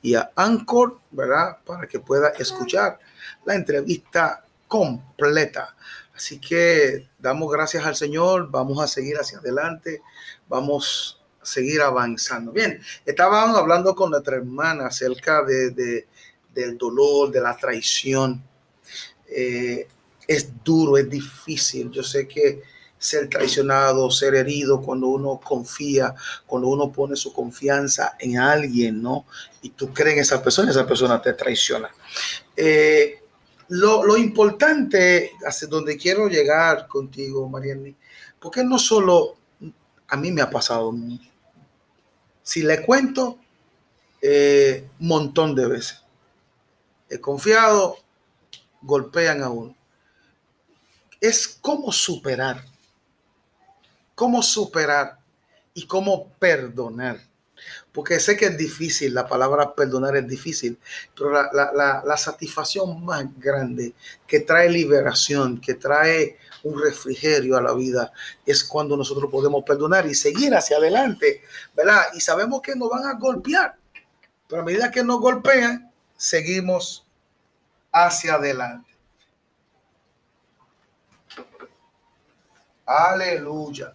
y 0.00 0.14
a 0.14 0.30
Anchor, 0.34 0.98
¿verdad? 1.10 1.58
Para 1.64 1.86
que 1.86 2.00
pueda 2.00 2.30
escuchar 2.30 2.98
la 3.44 3.54
entrevista 3.54 4.44
completa. 4.68 5.74
Así 6.14 6.38
que 6.40 7.08
damos 7.18 7.50
gracias 7.50 7.84
al 7.86 7.96
Señor, 7.96 8.50
vamos 8.50 8.80
a 8.82 8.86
seguir 8.86 9.16
hacia 9.16 9.38
adelante, 9.38 10.02
vamos 10.48 11.20
a 11.40 11.46
seguir 11.46 11.80
avanzando. 11.80 12.52
Bien, 12.52 12.80
estábamos 13.06 13.56
hablando 13.56 13.94
con 13.94 14.10
nuestra 14.10 14.36
hermana 14.36 14.86
acerca 14.86 15.42
de, 15.42 15.70
de- 15.70 16.08
del 16.54 16.76
dolor, 16.76 17.30
de 17.30 17.40
la 17.40 17.56
traición. 17.56 18.42
Eh, 19.28 19.86
es 20.26 20.50
duro, 20.64 20.96
es 20.98 21.08
difícil. 21.08 21.90
Yo 21.90 22.02
sé 22.02 22.26
que 22.26 22.62
ser 22.98 23.28
traicionado, 23.28 24.10
ser 24.10 24.34
herido, 24.34 24.82
cuando 24.82 25.06
uno 25.06 25.38
confía, 25.38 26.14
cuando 26.46 26.66
uno 26.66 26.90
pone 26.90 27.14
su 27.14 27.32
confianza 27.32 28.16
en 28.18 28.38
alguien, 28.38 29.00
¿no? 29.00 29.24
Y 29.62 29.70
tú 29.70 29.94
crees 29.94 30.16
en 30.16 30.22
esa 30.22 30.42
persona, 30.42 30.72
esa 30.72 30.84
persona 30.84 31.22
te 31.22 31.32
traiciona. 31.34 31.88
Eh, 32.56 33.17
lo, 33.68 34.04
lo 34.04 34.16
importante, 34.16 35.32
hacia 35.46 35.68
donde 35.68 35.96
quiero 35.96 36.28
llegar 36.28 36.86
contigo, 36.88 37.48
Mariani, 37.48 37.94
porque 38.38 38.64
no 38.64 38.78
solo 38.78 39.36
a 40.08 40.16
mí 40.16 40.32
me 40.32 40.40
ha 40.40 40.50
pasado, 40.50 40.94
si 42.42 42.62
le 42.62 42.84
cuento, 42.84 43.38
eh, 44.22 44.88
un 45.00 45.08
montón 45.08 45.54
de 45.54 45.66
veces. 45.66 46.02
He 47.10 47.20
confiado, 47.20 47.98
golpean 48.80 49.42
a 49.42 49.50
uno. 49.50 49.76
Es 51.20 51.46
cómo 51.60 51.92
superar, 51.92 52.64
cómo 54.14 54.42
superar 54.42 55.18
y 55.74 55.86
cómo 55.86 56.28
perdonar. 56.38 57.20
Porque 57.92 58.20
sé 58.20 58.36
que 58.36 58.46
es 58.46 58.56
difícil, 58.56 59.14
la 59.14 59.26
palabra 59.26 59.74
perdonar 59.74 60.16
es 60.16 60.28
difícil, 60.28 60.78
pero 61.16 61.30
la, 61.32 62.16
satisfacción 62.16 63.04
más 63.04 63.24
grande 63.38 63.94
que 64.26 64.40
trae 64.40 64.68
liberación, 64.70 65.60
que 65.60 65.74
trae 65.74 66.38
un 66.62 66.80
refrigerio 66.80 67.56
a 67.56 67.62
la 67.62 67.72
vida, 67.72 68.12
es 68.44 68.62
cuando 68.64 68.96
nosotros 68.96 69.30
podemos 69.30 69.64
perdonar 69.64 70.06
y 70.06 70.14
seguir 70.14 70.54
hacia 70.54 70.76
adelante, 70.76 71.42
¿verdad? 71.74 72.02
Y 72.14 72.20
sabemos 72.20 72.60
que 72.60 72.76
nos 72.76 72.90
van 72.90 73.06
a 73.06 73.14
golpear, 73.14 73.76
pero 74.46 74.62
a 74.62 74.64
medida 74.64 74.90
que 74.90 75.02
nos 75.02 75.20
golpean, 75.20 75.90
seguimos 76.16 77.06
hacia 77.92 78.34
adelante. 78.34 78.88
Aleluya. 82.84 83.94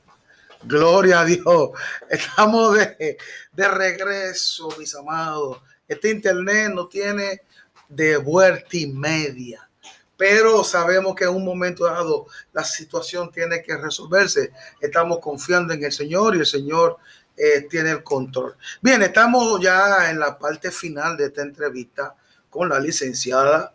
Gloria 0.65 1.21
a 1.21 1.25
Dios. 1.25 1.71
Estamos 2.09 2.77
de, 2.77 3.17
de, 3.51 3.67
regreso, 3.67 4.69
mis 4.77 4.95
amados. 4.95 5.61
Este 5.87 6.09
internet 6.09 6.71
no 6.73 6.87
tiene 6.87 7.41
de 7.89 8.17
vuelta 8.17 8.77
y 8.77 8.87
media. 8.87 9.69
Pero 10.15 10.63
sabemos 10.63 11.15
que 11.15 11.25
en 11.25 11.31
un 11.31 11.43
momento 11.43 11.85
dado 11.85 12.27
la 12.53 12.63
situación 12.63 13.31
tiene 13.31 13.61
que 13.61 13.75
resolverse. 13.75 14.51
Estamos 14.79 15.19
confiando 15.19 15.73
en 15.73 15.83
el 15.83 15.91
Señor 15.91 16.35
y 16.35 16.39
el 16.39 16.45
Señor 16.45 16.97
eh, 17.35 17.67
tiene 17.69 17.91
el 17.91 18.03
control. 18.03 18.55
Bien, 18.81 19.01
estamos 19.01 19.59
ya 19.59 20.09
en 20.09 20.19
la 20.19 20.37
parte 20.37 20.71
final 20.71 21.17
de 21.17 21.25
esta 21.25 21.41
entrevista 21.41 22.15
con 22.49 22.69
la 22.69 22.79
licenciada 22.79 23.73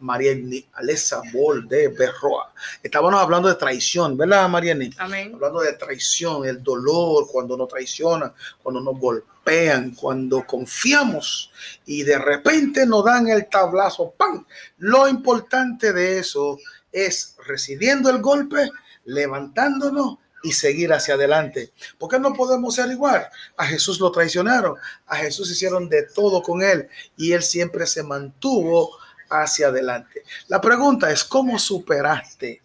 Mariani 0.00 0.66
Alessa 0.74 1.22
Bol 1.32 1.68
de 1.68 1.88
Berroa. 1.88 2.52
Estábamos 2.82 3.20
hablando 3.20 3.48
de 3.48 3.54
traición, 3.54 4.16
¿verdad, 4.16 4.48
Mariani? 4.48 4.90
Amén. 4.98 5.32
Hablando 5.34 5.60
de 5.60 5.72
traición, 5.74 6.46
el 6.46 6.62
dolor, 6.62 7.26
cuando 7.30 7.56
nos 7.56 7.68
traicionan, 7.68 8.32
cuando 8.62 8.80
nos 8.80 8.98
golpean, 8.98 9.94
cuando 9.94 10.46
confiamos 10.46 11.50
y 11.84 12.02
de 12.02 12.18
repente 12.18 12.86
nos 12.86 13.04
dan 13.04 13.28
el 13.28 13.48
tablazo, 13.48 14.12
¡pam! 14.16 14.44
Lo 14.78 15.08
importante 15.08 15.92
de 15.92 16.18
eso 16.18 16.58
es 16.92 17.36
recibiendo 17.46 18.10
el 18.10 18.20
golpe, 18.20 18.70
levantándonos 19.04 20.18
y 20.42 20.52
seguir 20.52 20.92
hacia 20.92 21.14
adelante. 21.14 21.72
¿Por 21.98 22.08
qué 22.08 22.18
no 22.18 22.32
podemos 22.32 22.76
ser 22.76 22.90
igual? 22.90 23.26
A 23.56 23.66
Jesús 23.66 23.98
lo 23.98 24.12
traicionaron, 24.12 24.76
a 25.06 25.16
Jesús 25.16 25.50
hicieron 25.50 25.88
de 25.88 26.04
todo 26.04 26.42
con 26.42 26.62
él 26.62 26.88
y 27.16 27.32
él 27.32 27.42
siempre 27.42 27.86
se 27.86 28.02
mantuvo 28.02 28.96
hacia 29.30 29.68
adelante. 29.68 30.22
La 30.48 30.60
pregunta 30.60 31.10
es, 31.10 31.24
¿cómo 31.24 31.58
superaste 31.58 32.60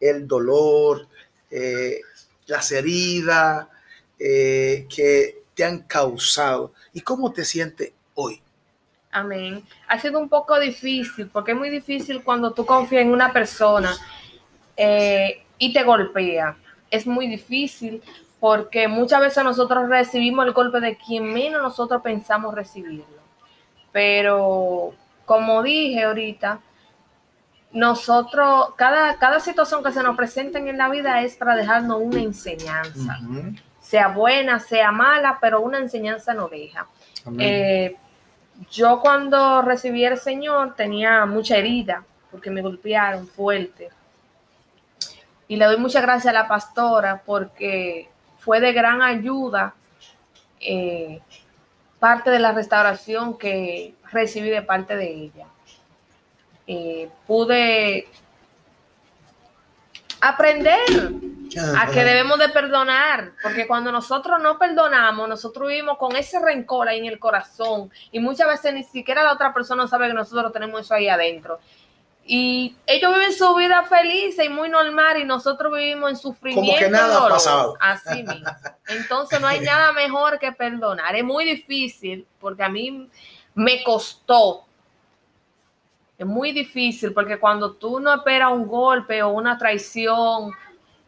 el 0.00 0.26
dolor, 0.26 1.08
eh, 1.50 2.00
las 2.46 2.70
heridas 2.72 3.66
eh, 4.18 4.86
que 4.94 5.42
te 5.54 5.64
han 5.64 5.80
causado? 5.82 6.72
¿Y 6.92 7.00
cómo 7.00 7.32
te 7.32 7.44
sientes 7.44 7.92
hoy? 8.14 8.40
Amén. 9.10 9.64
Ha 9.88 9.98
sido 9.98 10.18
un 10.18 10.28
poco 10.28 10.58
difícil, 10.60 11.28
porque 11.28 11.52
es 11.52 11.58
muy 11.58 11.70
difícil 11.70 12.22
cuando 12.22 12.52
tú 12.52 12.66
confías 12.66 13.02
en 13.02 13.12
una 13.12 13.32
persona 13.32 13.96
eh, 14.76 15.42
y 15.58 15.72
te 15.72 15.82
golpea. 15.84 16.56
Es 16.90 17.06
muy 17.06 17.26
difícil 17.26 18.02
porque 18.38 18.86
muchas 18.88 19.20
veces 19.20 19.42
nosotros 19.42 19.88
recibimos 19.88 20.46
el 20.46 20.52
golpe 20.52 20.80
de 20.80 20.98
quien 20.98 21.32
menos 21.32 21.62
nosotros 21.62 22.02
pensamos 22.02 22.54
recibirlo. 22.54 23.06
Pero 23.90 24.94
como 25.26 25.62
dije 25.62 26.04
ahorita, 26.04 26.60
nosotros, 27.72 28.68
cada, 28.76 29.18
cada 29.18 29.40
situación 29.40 29.84
que 29.84 29.92
se 29.92 30.02
nos 30.02 30.16
presenta 30.16 30.58
en 30.58 30.78
la 30.78 30.88
vida 30.88 31.20
es 31.20 31.36
para 31.36 31.54
dejarnos 31.54 32.00
una 32.00 32.20
enseñanza, 32.22 33.18
uh 33.22 33.32
-huh. 33.32 33.60
sea 33.80 34.08
buena, 34.08 34.58
sea 34.60 34.90
mala, 34.92 35.38
pero 35.40 35.60
una 35.60 35.78
enseñanza 35.78 36.32
no 36.32 36.48
deja. 36.48 36.86
Eh, 37.38 37.96
yo 38.70 39.00
cuando 39.00 39.60
recibí 39.62 40.04
al 40.06 40.16
Señor 40.16 40.74
tenía 40.74 41.26
mucha 41.26 41.56
herida 41.56 42.02
porque 42.30 42.50
me 42.50 42.62
golpearon 42.62 43.26
fuerte. 43.26 43.90
Y 45.48 45.56
le 45.56 45.66
doy 45.66 45.76
muchas 45.76 46.02
gracias 46.02 46.34
a 46.34 46.38
la 46.38 46.48
pastora 46.48 47.22
porque 47.24 48.08
fue 48.38 48.60
de 48.60 48.72
gran 48.72 49.02
ayuda 49.02 49.74
eh, 50.60 51.20
parte 51.98 52.30
de 52.30 52.38
la 52.38 52.52
restauración 52.52 53.38
que 53.38 53.94
recibí 54.12 54.50
de 54.50 54.62
parte 54.62 54.96
de 54.96 55.10
ella. 55.10 55.46
Eh, 56.66 57.08
pude 57.26 58.08
aprender 60.20 60.80
a 61.78 61.86
que 61.86 62.04
debemos 62.04 62.38
de 62.38 62.48
perdonar, 62.48 63.32
porque 63.42 63.66
cuando 63.66 63.92
nosotros 63.92 64.40
no 64.42 64.58
perdonamos, 64.58 65.28
nosotros 65.28 65.68
vivimos 65.68 65.96
con 65.98 66.16
ese 66.16 66.40
rencor 66.40 66.88
ahí 66.88 66.98
en 66.98 67.06
el 67.06 67.18
corazón 67.18 67.90
y 68.10 68.18
muchas 68.18 68.48
veces 68.48 68.74
ni 68.74 68.82
siquiera 68.82 69.22
la 69.22 69.32
otra 69.32 69.54
persona 69.54 69.86
sabe 69.86 70.08
que 70.08 70.14
nosotros 70.14 70.52
tenemos 70.52 70.80
eso 70.80 70.94
ahí 70.94 71.08
adentro. 71.08 71.60
Y 72.28 72.76
ellos 72.86 73.14
viven 73.14 73.32
su 73.32 73.54
vida 73.54 73.84
feliz 73.84 74.36
y 74.42 74.48
muy 74.48 74.68
normal 74.68 75.18
y 75.18 75.24
nosotros 75.24 75.72
vivimos 75.72 76.10
en 76.10 76.16
sufrimiento. 76.16 76.72
Como 76.72 76.78
que 76.78 76.90
nada 76.90 77.24
ha 77.24 77.28
pasado. 77.28 77.76
Así 77.80 78.24
mismo. 78.24 78.50
Entonces 78.88 79.40
no 79.40 79.46
hay 79.46 79.60
nada 79.64 79.92
mejor 79.92 80.40
que 80.40 80.50
perdonar. 80.50 81.14
Es 81.14 81.22
muy 81.22 81.44
difícil 81.44 82.26
porque 82.40 82.64
a 82.64 82.68
mí 82.68 83.08
me 83.54 83.84
costó. 83.84 84.64
Es 86.18 86.26
muy 86.26 86.50
difícil 86.50 87.12
porque 87.12 87.38
cuando 87.38 87.74
tú 87.74 88.00
no 88.00 88.12
esperas 88.12 88.50
un 88.50 88.66
golpe 88.66 89.22
o 89.22 89.28
una 89.28 89.56
traición 89.56 90.50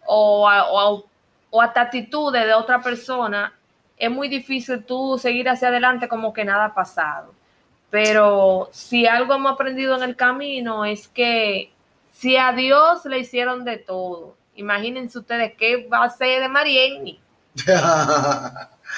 o, 0.06 0.48
o, 0.48 1.04
o 1.50 1.62
hasta 1.62 1.80
actitudes 1.80 2.44
de 2.44 2.54
otra 2.54 2.80
persona, 2.80 3.52
es 3.96 4.10
muy 4.10 4.28
difícil 4.28 4.84
tú 4.84 5.18
seguir 5.18 5.48
hacia 5.48 5.68
adelante 5.68 6.06
como 6.06 6.32
que 6.32 6.44
nada 6.44 6.66
ha 6.66 6.74
pasado. 6.74 7.34
Pero 7.90 8.68
si 8.72 9.06
algo 9.06 9.34
hemos 9.34 9.52
aprendido 9.52 9.96
en 9.96 10.02
el 10.02 10.16
camino 10.16 10.84
es 10.84 11.08
que 11.08 11.72
si 12.12 12.36
a 12.36 12.52
Dios 12.52 13.04
le 13.06 13.20
hicieron 13.20 13.64
de 13.64 13.78
todo, 13.78 14.36
imagínense 14.56 15.18
ustedes 15.18 15.54
qué 15.56 15.86
va 15.86 16.04
a 16.04 16.10
ser 16.10 16.40
de 16.40 16.48
Marienni. 16.48 17.20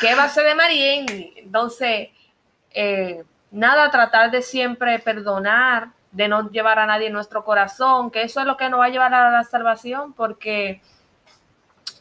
¿Qué 0.00 0.14
va 0.14 0.24
a 0.24 0.28
ser 0.28 0.44
de 0.44 0.54
Marienni? 0.54 1.34
Entonces, 1.36 2.08
eh, 2.72 3.22
nada, 3.50 3.90
tratar 3.90 4.30
de 4.30 4.42
siempre 4.42 4.98
perdonar, 4.98 5.90
de 6.12 6.28
no 6.28 6.50
llevar 6.50 6.78
a 6.78 6.86
nadie 6.86 7.06
en 7.06 7.12
nuestro 7.12 7.44
corazón, 7.44 8.10
que 8.10 8.22
eso 8.22 8.40
es 8.40 8.46
lo 8.46 8.56
que 8.56 8.68
nos 8.68 8.80
va 8.80 8.86
a 8.86 8.90
llevar 8.90 9.14
a 9.14 9.30
la 9.30 9.44
salvación, 9.44 10.12
porque 10.12 10.82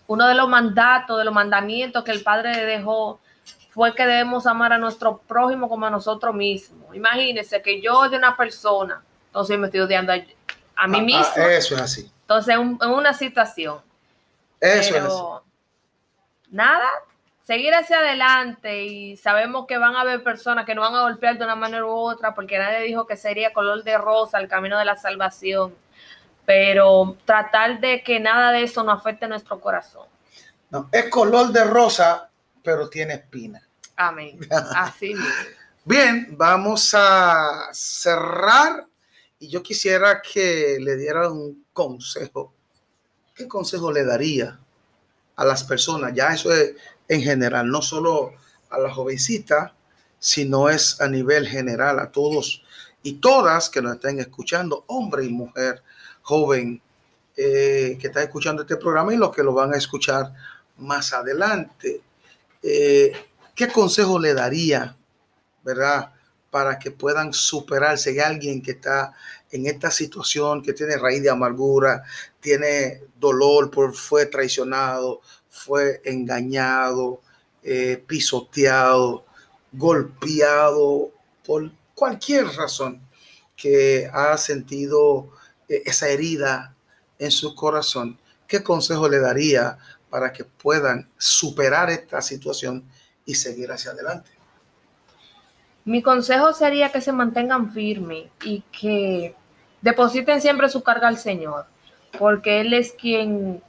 uno 0.07 0.25
de 0.25 0.35
los 0.35 0.49
mandatos, 0.49 1.19
de 1.19 1.25
los 1.25 1.33
mandamientos 1.33 2.03
que 2.03 2.11
el 2.11 2.23
Padre 2.23 2.65
dejó 2.65 3.19
fue 3.69 3.93
que 3.93 4.05
debemos 4.05 4.47
amar 4.47 4.73
a 4.73 4.77
nuestro 4.77 5.19
prójimo 5.19 5.69
como 5.69 5.85
a 5.85 5.89
nosotros 5.89 6.33
mismos. 6.33 6.95
Imagínense 6.95 7.61
que 7.61 7.81
yo 7.81 8.09
de 8.09 8.17
una 8.17 8.35
persona, 8.35 9.03
entonces 9.27 9.57
me 9.57 9.67
estoy 9.67 9.81
odiando 9.81 10.11
a, 10.11 10.17
a 10.75 10.87
mí 10.87 11.01
mismo. 11.01 11.23
Ah, 11.37 11.45
ah, 11.45 11.53
eso 11.53 11.75
es 11.75 11.81
así. 11.81 12.11
Entonces, 12.21 12.55
en 12.55 12.61
un, 12.61 12.83
una 12.83 13.13
situación. 13.13 13.79
Eso 14.59 14.93
Pero, 14.93 15.05
es 15.05 15.13
así. 15.13 15.49
Nada, 16.51 16.87
seguir 17.43 17.73
hacia 17.75 17.99
adelante 17.99 18.83
y 18.85 19.17
sabemos 19.17 19.67
que 19.67 19.77
van 19.77 19.95
a 19.95 20.01
haber 20.01 20.23
personas 20.23 20.65
que 20.65 20.73
nos 20.73 20.89
van 20.89 20.99
a 20.99 21.03
golpear 21.03 21.37
de 21.37 21.45
una 21.45 21.55
manera 21.55 21.85
u 21.85 21.89
otra 21.89 22.33
porque 22.33 22.57
nadie 22.57 22.81
dijo 22.81 23.05
que 23.05 23.17
sería 23.17 23.53
color 23.53 23.83
de 23.83 23.97
rosa 23.97 24.39
el 24.39 24.47
camino 24.47 24.79
de 24.79 24.85
la 24.85 24.95
salvación. 24.95 25.75
Pero 26.45 27.17
tratar 27.25 27.79
de 27.79 28.01
que 28.01 28.19
nada 28.19 28.51
de 28.51 28.63
eso 28.63 28.83
no 28.83 28.91
afecte 28.91 29.27
nuestro 29.27 29.59
corazón. 29.59 30.07
No, 30.71 30.89
es 30.91 31.09
color 31.09 31.51
de 31.51 31.63
rosa 31.63 32.28
pero 32.63 32.89
tiene 32.89 33.15
espina. 33.15 33.61
Amén. 33.95 34.39
Así 34.75 35.13
mismo. 35.13 35.25
Bien, 35.85 36.35
vamos 36.37 36.93
a 36.93 37.69
cerrar 37.71 38.85
y 39.39 39.47
yo 39.49 39.63
quisiera 39.63 40.21
que 40.21 40.77
le 40.79 40.97
diera 40.97 41.29
un 41.29 41.65
consejo. 41.73 42.53
¿Qué 43.33 43.47
consejo 43.47 43.91
le 43.91 44.03
daría 44.03 44.59
a 45.35 45.45
las 45.45 45.63
personas? 45.63 46.13
Ya 46.13 46.33
eso 46.33 46.53
es 46.53 46.75
en 47.07 47.21
general, 47.21 47.69
no 47.69 47.81
solo 47.81 48.33
a 48.69 48.77
la 48.77 48.93
jovencita, 48.93 49.73
sino 50.19 50.69
es 50.69 50.99
a 51.01 51.07
nivel 51.07 51.47
general 51.47 51.99
a 51.99 52.11
todos 52.11 52.61
y 53.01 53.13
todas 53.13 53.69
que 53.69 53.81
nos 53.81 53.95
estén 53.95 54.19
escuchando, 54.19 54.83
hombre 54.87 55.25
y 55.25 55.29
mujer, 55.29 55.81
joven, 56.21 56.81
eh, 57.35 57.97
que 57.99 58.07
está 58.07 58.21
escuchando 58.21 58.63
este 58.63 58.75
programa 58.75 59.13
y 59.13 59.17
los 59.17 59.33
que 59.33 59.43
lo 59.43 59.53
van 59.53 59.73
a 59.73 59.77
escuchar 59.77 60.33
más 60.77 61.13
adelante 61.13 62.01
eh, 62.63 63.11
¿qué 63.55 63.67
consejo 63.67 64.19
le 64.19 64.33
daría, 64.33 64.95
verdad, 65.63 66.13
para 66.49 66.79
que 66.79 66.91
puedan 66.91 67.33
superarse? 67.33 68.11
Hay 68.11 68.19
alguien 68.19 68.61
que 68.61 68.71
está 68.71 69.13
en 69.51 69.65
esta 69.65 69.91
situación, 69.91 70.61
que 70.61 70.73
tiene 70.73 70.97
raíz 70.97 71.23
de 71.23 71.29
amargura, 71.29 72.03
tiene 72.39 73.01
dolor 73.19 73.71
por 73.71 73.95
fue 73.95 74.25
traicionado, 74.25 75.21
fue 75.49 76.01
engañado, 76.05 77.21
eh, 77.63 78.03
pisoteado, 78.05 79.25
golpeado 79.71 81.11
por 81.45 81.71
cualquier 81.93 82.47
razón 82.47 83.01
que 83.55 84.09
ha 84.13 84.37
sentido 84.37 85.29
eh, 85.67 85.83
esa 85.85 86.07
herida 86.09 86.75
en 87.17 87.31
su 87.31 87.53
corazón. 87.55 88.17
¿Qué 88.47 88.63
consejo 88.63 89.09
le 89.09 89.19
daría 89.19 89.77
para 90.09 90.31
que 90.31 90.43
puedan 90.43 91.09
superar 91.17 91.89
esta 91.89 92.21
situación 92.21 92.83
y 93.25 93.35
seguir 93.35 93.71
hacia 93.71 93.91
adelante. 93.91 94.31
Mi 95.85 96.01
consejo 96.01 96.53
sería 96.53 96.91
que 96.91 97.01
se 97.01 97.11
mantengan 97.11 97.71
firmes 97.71 98.25
y 98.43 98.61
que 98.71 99.35
depositen 99.81 100.41
siempre 100.41 100.69
su 100.69 100.83
carga 100.83 101.07
al 101.07 101.17
Señor, 101.17 101.65
porque 102.17 102.61
Él 102.61 102.73
es 102.73 102.91
quien 102.91 103.61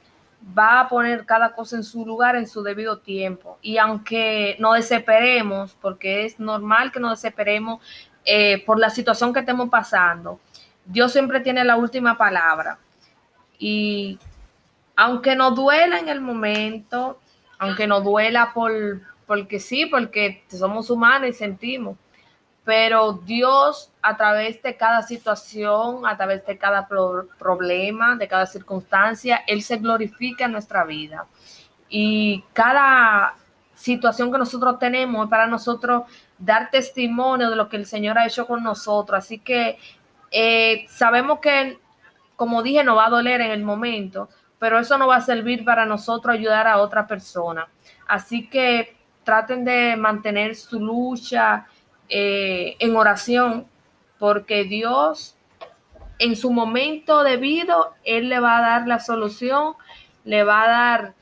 va 0.57 0.81
a 0.81 0.89
poner 0.89 1.25
cada 1.25 1.53
cosa 1.53 1.75
en 1.75 1.83
su 1.83 2.05
lugar 2.05 2.35
en 2.35 2.47
su 2.47 2.63
debido 2.63 2.99
tiempo. 2.99 3.57
Y 3.61 3.77
aunque 3.77 4.55
no 4.59 4.73
desesperemos, 4.73 5.77
porque 5.81 6.25
es 6.25 6.39
normal 6.39 6.91
que 6.91 6.99
no 6.99 7.11
desesperemos 7.11 7.81
eh, 8.25 8.63
por 8.65 8.79
la 8.79 8.89
situación 8.89 9.33
que 9.33 9.41
estemos 9.41 9.69
pasando, 9.69 10.39
Dios 10.85 11.11
siempre 11.11 11.39
tiene 11.39 11.63
la 11.63 11.75
última 11.77 12.17
palabra. 12.17 12.79
Y 13.59 14.17
aunque 15.01 15.35
nos 15.35 15.55
duela 15.55 15.97
en 15.97 16.09
el 16.09 16.21
momento, 16.21 17.19
aunque 17.57 17.87
nos 17.87 18.03
duela 18.03 18.51
por, 18.53 18.71
porque 19.25 19.59
sí, 19.59 19.87
porque 19.87 20.43
somos 20.47 20.91
humanos 20.91 21.29
y 21.29 21.33
sentimos, 21.33 21.97
pero 22.63 23.13
Dios 23.13 23.91
a 24.03 24.15
través 24.15 24.61
de 24.61 24.77
cada 24.77 25.01
situación, 25.01 26.05
a 26.05 26.15
través 26.15 26.45
de 26.45 26.55
cada 26.55 26.87
problema, 26.87 28.15
de 28.15 28.27
cada 28.27 28.45
circunstancia, 28.45 29.41
Él 29.47 29.63
se 29.63 29.77
glorifica 29.77 30.45
en 30.45 30.51
nuestra 30.51 30.83
vida. 30.83 31.25
Y 31.89 32.43
cada 32.53 33.33
situación 33.73 34.31
que 34.31 34.37
nosotros 34.37 34.77
tenemos 34.77 35.23
es 35.25 35.31
para 35.31 35.47
nosotros 35.47 36.03
dar 36.37 36.69
testimonio 36.69 37.49
de 37.49 37.55
lo 37.55 37.69
que 37.69 37.77
el 37.77 37.87
Señor 37.87 38.19
ha 38.19 38.27
hecho 38.27 38.45
con 38.45 38.61
nosotros. 38.61 39.17
Así 39.17 39.39
que 39.39 39.79
eh, 40.29 40.85
sabemos 40.89 41.39
que, 41.39 41.79
como 42.35 42.61
dije, 42.61 42.83
no 42.83 42.95
va 42.97 43.07
a 43.07 43.09
doler 43.09 43.41
en 43.41 43.49
el 43.49 43.63
momento, 43.63 44.29
pero 44.61 44.77
eso 44.77 44.95
no 44.99 45.07
va 45.07 45.15
a 45.15 45.21
servir 45.21 45.65
para 45.65 45.87
nosotros 45.87 46.35
ayudar 46.35 46.67
a 46.67 46.77
otra 46.77 47.07
persona. 47.07 47.67
Así 48.07 48.47
que 48.47 48.95
traten 49.23 49.65
de 49.65 49.95
mantener 49.97 50.55
su 50.55 50.79
lucha 50.79 51.65
eh, 52.07 52.75
en 52.77 52.95
oración, 52.95 53.65
porque 54.19 54.65
Dios 54.65 55.35
en 56.19 56.35
su 56.35 56.51
momento 56.51 57.23
debido, 57.23 57.95
Él 58.03 58.29
le 58.29 58.39
va 58.39 58.59
a 58.59 58.61
dar 58.61 58.87
la 58.87 58.99
solución, 58.99 59.73
le 60.25 60.43
va 60.43 60.61
a 60.61 60.67
dar 60.67 61.13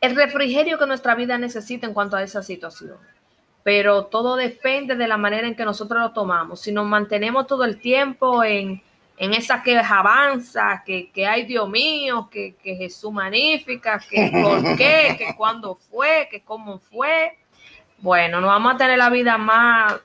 el 0.00 0.16
refrigerio 0.16 0.78
que 0.78 0.86
nuestra 0.86 1.14
vida 1.14 1.36
necesita 1.36 1.86
en 1.86 1.92
cuanto 1.92 2.16
a 2.16 2.22
esa 2.22 2.42
situación. 2.42 2.96
Pero 3.64 4.06
todo 4.06 4.36
depende 4.36 4.96
de 4.96 5.08
la 5.08 5.18
manera 5.18 5.46
en 5.46 5.56
que 5.56 5.66
nosotros 5.66 6.00
lo 6.00 6.12
tomamos. 6.12 6.62
Si 6.62 6.72
nos 6.72 6.86
mantenemos 6.86 7.46
todo 7.46 7.64
el 7.64 7.78
tiempo 7.78 8.42
en, 8.42 8.82
en 9.20 9.34
esa 9.34 9.62
quejabanza, 9.62 10.82
que, 10.84 11.12
que 11.12 11.26
hay 11.26 11.44
Dios 11.44 11.68
mío, 11.68 12.30
que, 12.30 12.56
que 12.56 12.74
Jesús 12.74 13.12
magnífica, 13.12 13.98
que 13.98 14.30
por 14.32 14.62
qué, 14.78 15.14
que 15.18 15.34
cuándo 15.36 15.74
fue, 15.74 16.26
que 16.30 16.40
cómo 16.42 16.78
fue, 16.78 17.36
bueno, 17.98 18.40
nos 18.40 18.48
vamos 18.48 18.74
a 18.74 18.78
tener 18.78 18.96
la 18.96 19.10
vida 19.10 19.36
más... 19.36 20.00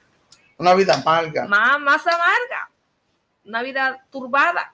Una 0.58 0.74
vida 0.74 0.96
amarga. 0.96 1.48
Más, 1.48 1.80
más 1.80 2.06
amarga. 2.06 2.70
Una 3.46 3.62
vida 3.62 4.06
turbada. 4.12 4.74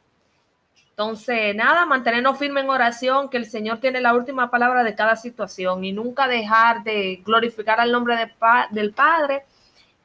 Entonces, 0.89 1.55
nada, 1.55 1.85
mantenernos 1.85 2.39
firmes 2.39 2.63
en 2.63 2.69
oración, 2.71 3.29
que 3.29 3.37
el 3.37 3.45
Señor 3.45 3.77
tiene 3.77 4.01
la 4.01 4.15
última 4.15 4.49
palabra 4.49 4.83
de 4.83 4.95
cada 4.95 5.17
situación 5.17 5.85
y 5.85 5.91
nunca 5.91 6.27
dejar 6.27 6.81
de 6.81 7.21
glorificar 7.23 7.79
al 7.79 7.91
nombre 7.91 8.15
de 8.17 8.31
del 8.71 8.91
Padre 8.91 9.45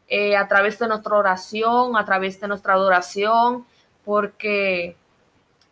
eh, 0.09 0.37
a 0.37 0.47
través 0.47 0.79
de 0.79 0.89
nuestra 0.89 1.17
oración, 1.17 1.97
a 1.97 2.05
través 2.05 2.39
de 2.39 2.49
nuestra 2.49 2.75
adoración, 2.75 3.65
porque 4.07 4.97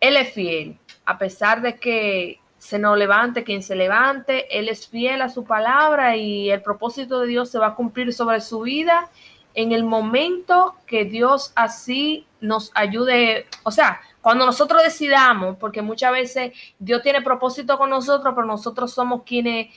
Él 0.00 0.16
es 0.16 0.32
fiel, 0.32 0.76
a 1.06 1.16
pesar 1.16 1.62
de 1.62 1.76
que 1.76 2.40
se 2.58 2.80
nos 2.80 2.98
levante 2.98 3.44
quien 3.44 3.62
se 3.62 3.76
levante, 3.76 4.58
Él 4.58 4.68
es 4.68 4.88
fiel 4.88 5.22
a 5.22 5.28
su 5.28 5.44
palabra 5.44 6.16
y 6.16 6.50
el 6.50 6.60
propósito 6.60 7.20
de 7.20 7.28
Dios 7.28 7.48
se 7.48 7.60
va 7.60 7.68
a 7.68 7.74
cumplir 7.76 8.12
sobre 8.12 8.40
su 8.40 8.62
vida 8.62 9.08
en 9.54 9.70
el 9.70 9.84
momento 9.84 10.74
que 10.86 11.04
Dios 11.04 11.52
así 11.54 12.26
nos 12.40 12.72
ayude, 12.74 13.46
o 13.62 13.70
sea, 13.70 14.00
cuando 14.20 14.46
nosotros 14.46 14.82
decidamos, 14.82 15.56
porque 15.58 15.80
muchas 15.80 16.10
veces 16.10 16.52
Dios 16.78 17.02
tiene 17.02 17.22
propósito 17.22 17.78
con 17.78 17.90
nosotros, 17.90 18.34
pero 18.34 18.46
nosotros 18.46 18.92
somos 18.92 19.22
quienes 19.22 19.68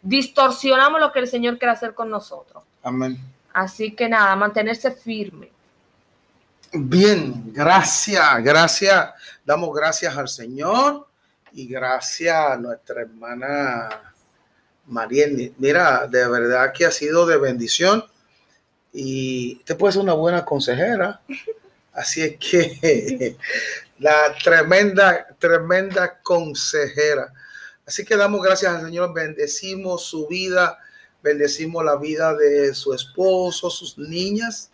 distorsionamos 0.00 1.00
lo 1.00 1.10
que 1.10 1.18
el 1.18 1.26
Señor 1.26 1.58
quiere 1.58 1.72
hacer 1.72 1.94
con 1.94 2.08
nosotros. 2.08 2.62
Amén. 2.84 3.18
Así 3.52 3.96
que 3.96 4.08
nada, 4.08 4.36
mantenerse 4.36 4.92
firme. 4.92 5.50
Bien, 6.72 7.52
gracias, 7.52 8.44
gracias. 8.44 9.10
Damos 9.44 9.74
gracias 9.74 10.16
al 10.16 10.28
Señor 10.28 11.08
y 11.50 11.66
gracias 11.66 12.32
a 12.32 12.56
nuestra 12.56 13.02
hermana 13.02 14.14
Mariel. 14.86 15.52
Mira, 15.58 16.06
de 16.06 16.28
verdad 16.28 16.72
que 16.72 16.86
ha 16.86 16.92
sido 16.92 17.26
de 17.26 17.38
bendición 17.38 18.04
y 18.92 19.56
te 19.64 19.74
puede 19.74 19.94
ser 19.94 20.02
una 20.02 20.12
buena 20.12 20.44
consejera. 20.44 21.20
Así 21.92 22.22
es 22.22 22.36
que 22.38 23.36
la 23.98 24.32
tremenda, 24.40 25.26
tremenda 25.40 26.20
consejera. 26.22 27.32
Así 27.84 28.04
que 28.04 28.16
damos 28.16 28.42
gracias 28.42 28.72
al 28.72 28.84
Señor, 28.84 29.12
bendecimos 29.12 30.04
su 30.04 30.28
vida, 30.28 30.78
bendecimos 31.20 31.84
la 31.84 31.96
vida 31.96 32.32
de 32.36 32.72
su 32.76 32.94
esposo, 32.94 33.70
sus 33.70 33.98
niñas, 33.98 34.70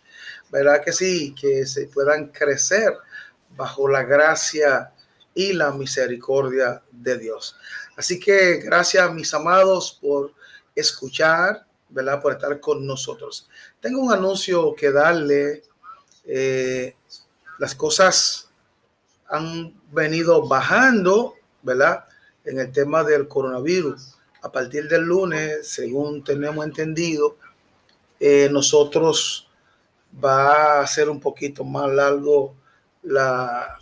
¿verdad 0.51 0.83
que 0.83 0.93
sí? 0.93 1.33
Que 1.39 1.65
se 1.65 1.87
puedan 1.87 2.27
crecer 2.27 2.93
bajo 3.55 3.87
la 3.87 4.03
gracia 4.03 4.91
y 5.33 5.53
la 5.53 5.71
misericordia 5.71 6.81
de 6.91 7.17
Dios. 7.17 7.55
Así 7.95 8.19
que 8.19 8.57
gracias, 8.57 9.13
mis 9.13 9.33
amados, 9.33 9.97
por 10.01 10.33
escuchar, 10.75 11.65
¿verdad? 11.89 12.21
Por 12.21 12.33
estar 12.33 12.59
con 12.59 12.85
nosotros. 12.85 13.49
Tengo 13.79 14.01
un 14.01 14.13
anuncio 14.13 14.75
que 14.75 14.91
darle. 14.91 15.63
Eh, 16.25 16.95
las 17.59 17.73
cosas 17.73 18.49
han 19.29 19.73
venido 19.91 20.47
bajando, 20.47 21.35
¿verdad? 21.63 22.05
En 22.45 22.59
el 22.59 22.71
tema 22.71 23.03
del 23.03 23.27
coronavirus. 23.27 24.15
A 24.41 24.51
partir 24.51 24.87
del 24.87 25.03
lunes, 25.03 25.67
según 25.67 26.23
tenemos 26.23 26.65
entendido, 26.65 27.37
eh, 28.19 28.49
nosotros 28.51 29.46
va 30.23 30.81
a 30.81 30.87
ser 30.87 31.09
un 31.09 31.19
poquito 31.19 31.63
más 31.63 31.89
largo 31.89 32.55
la, 33.03 33.75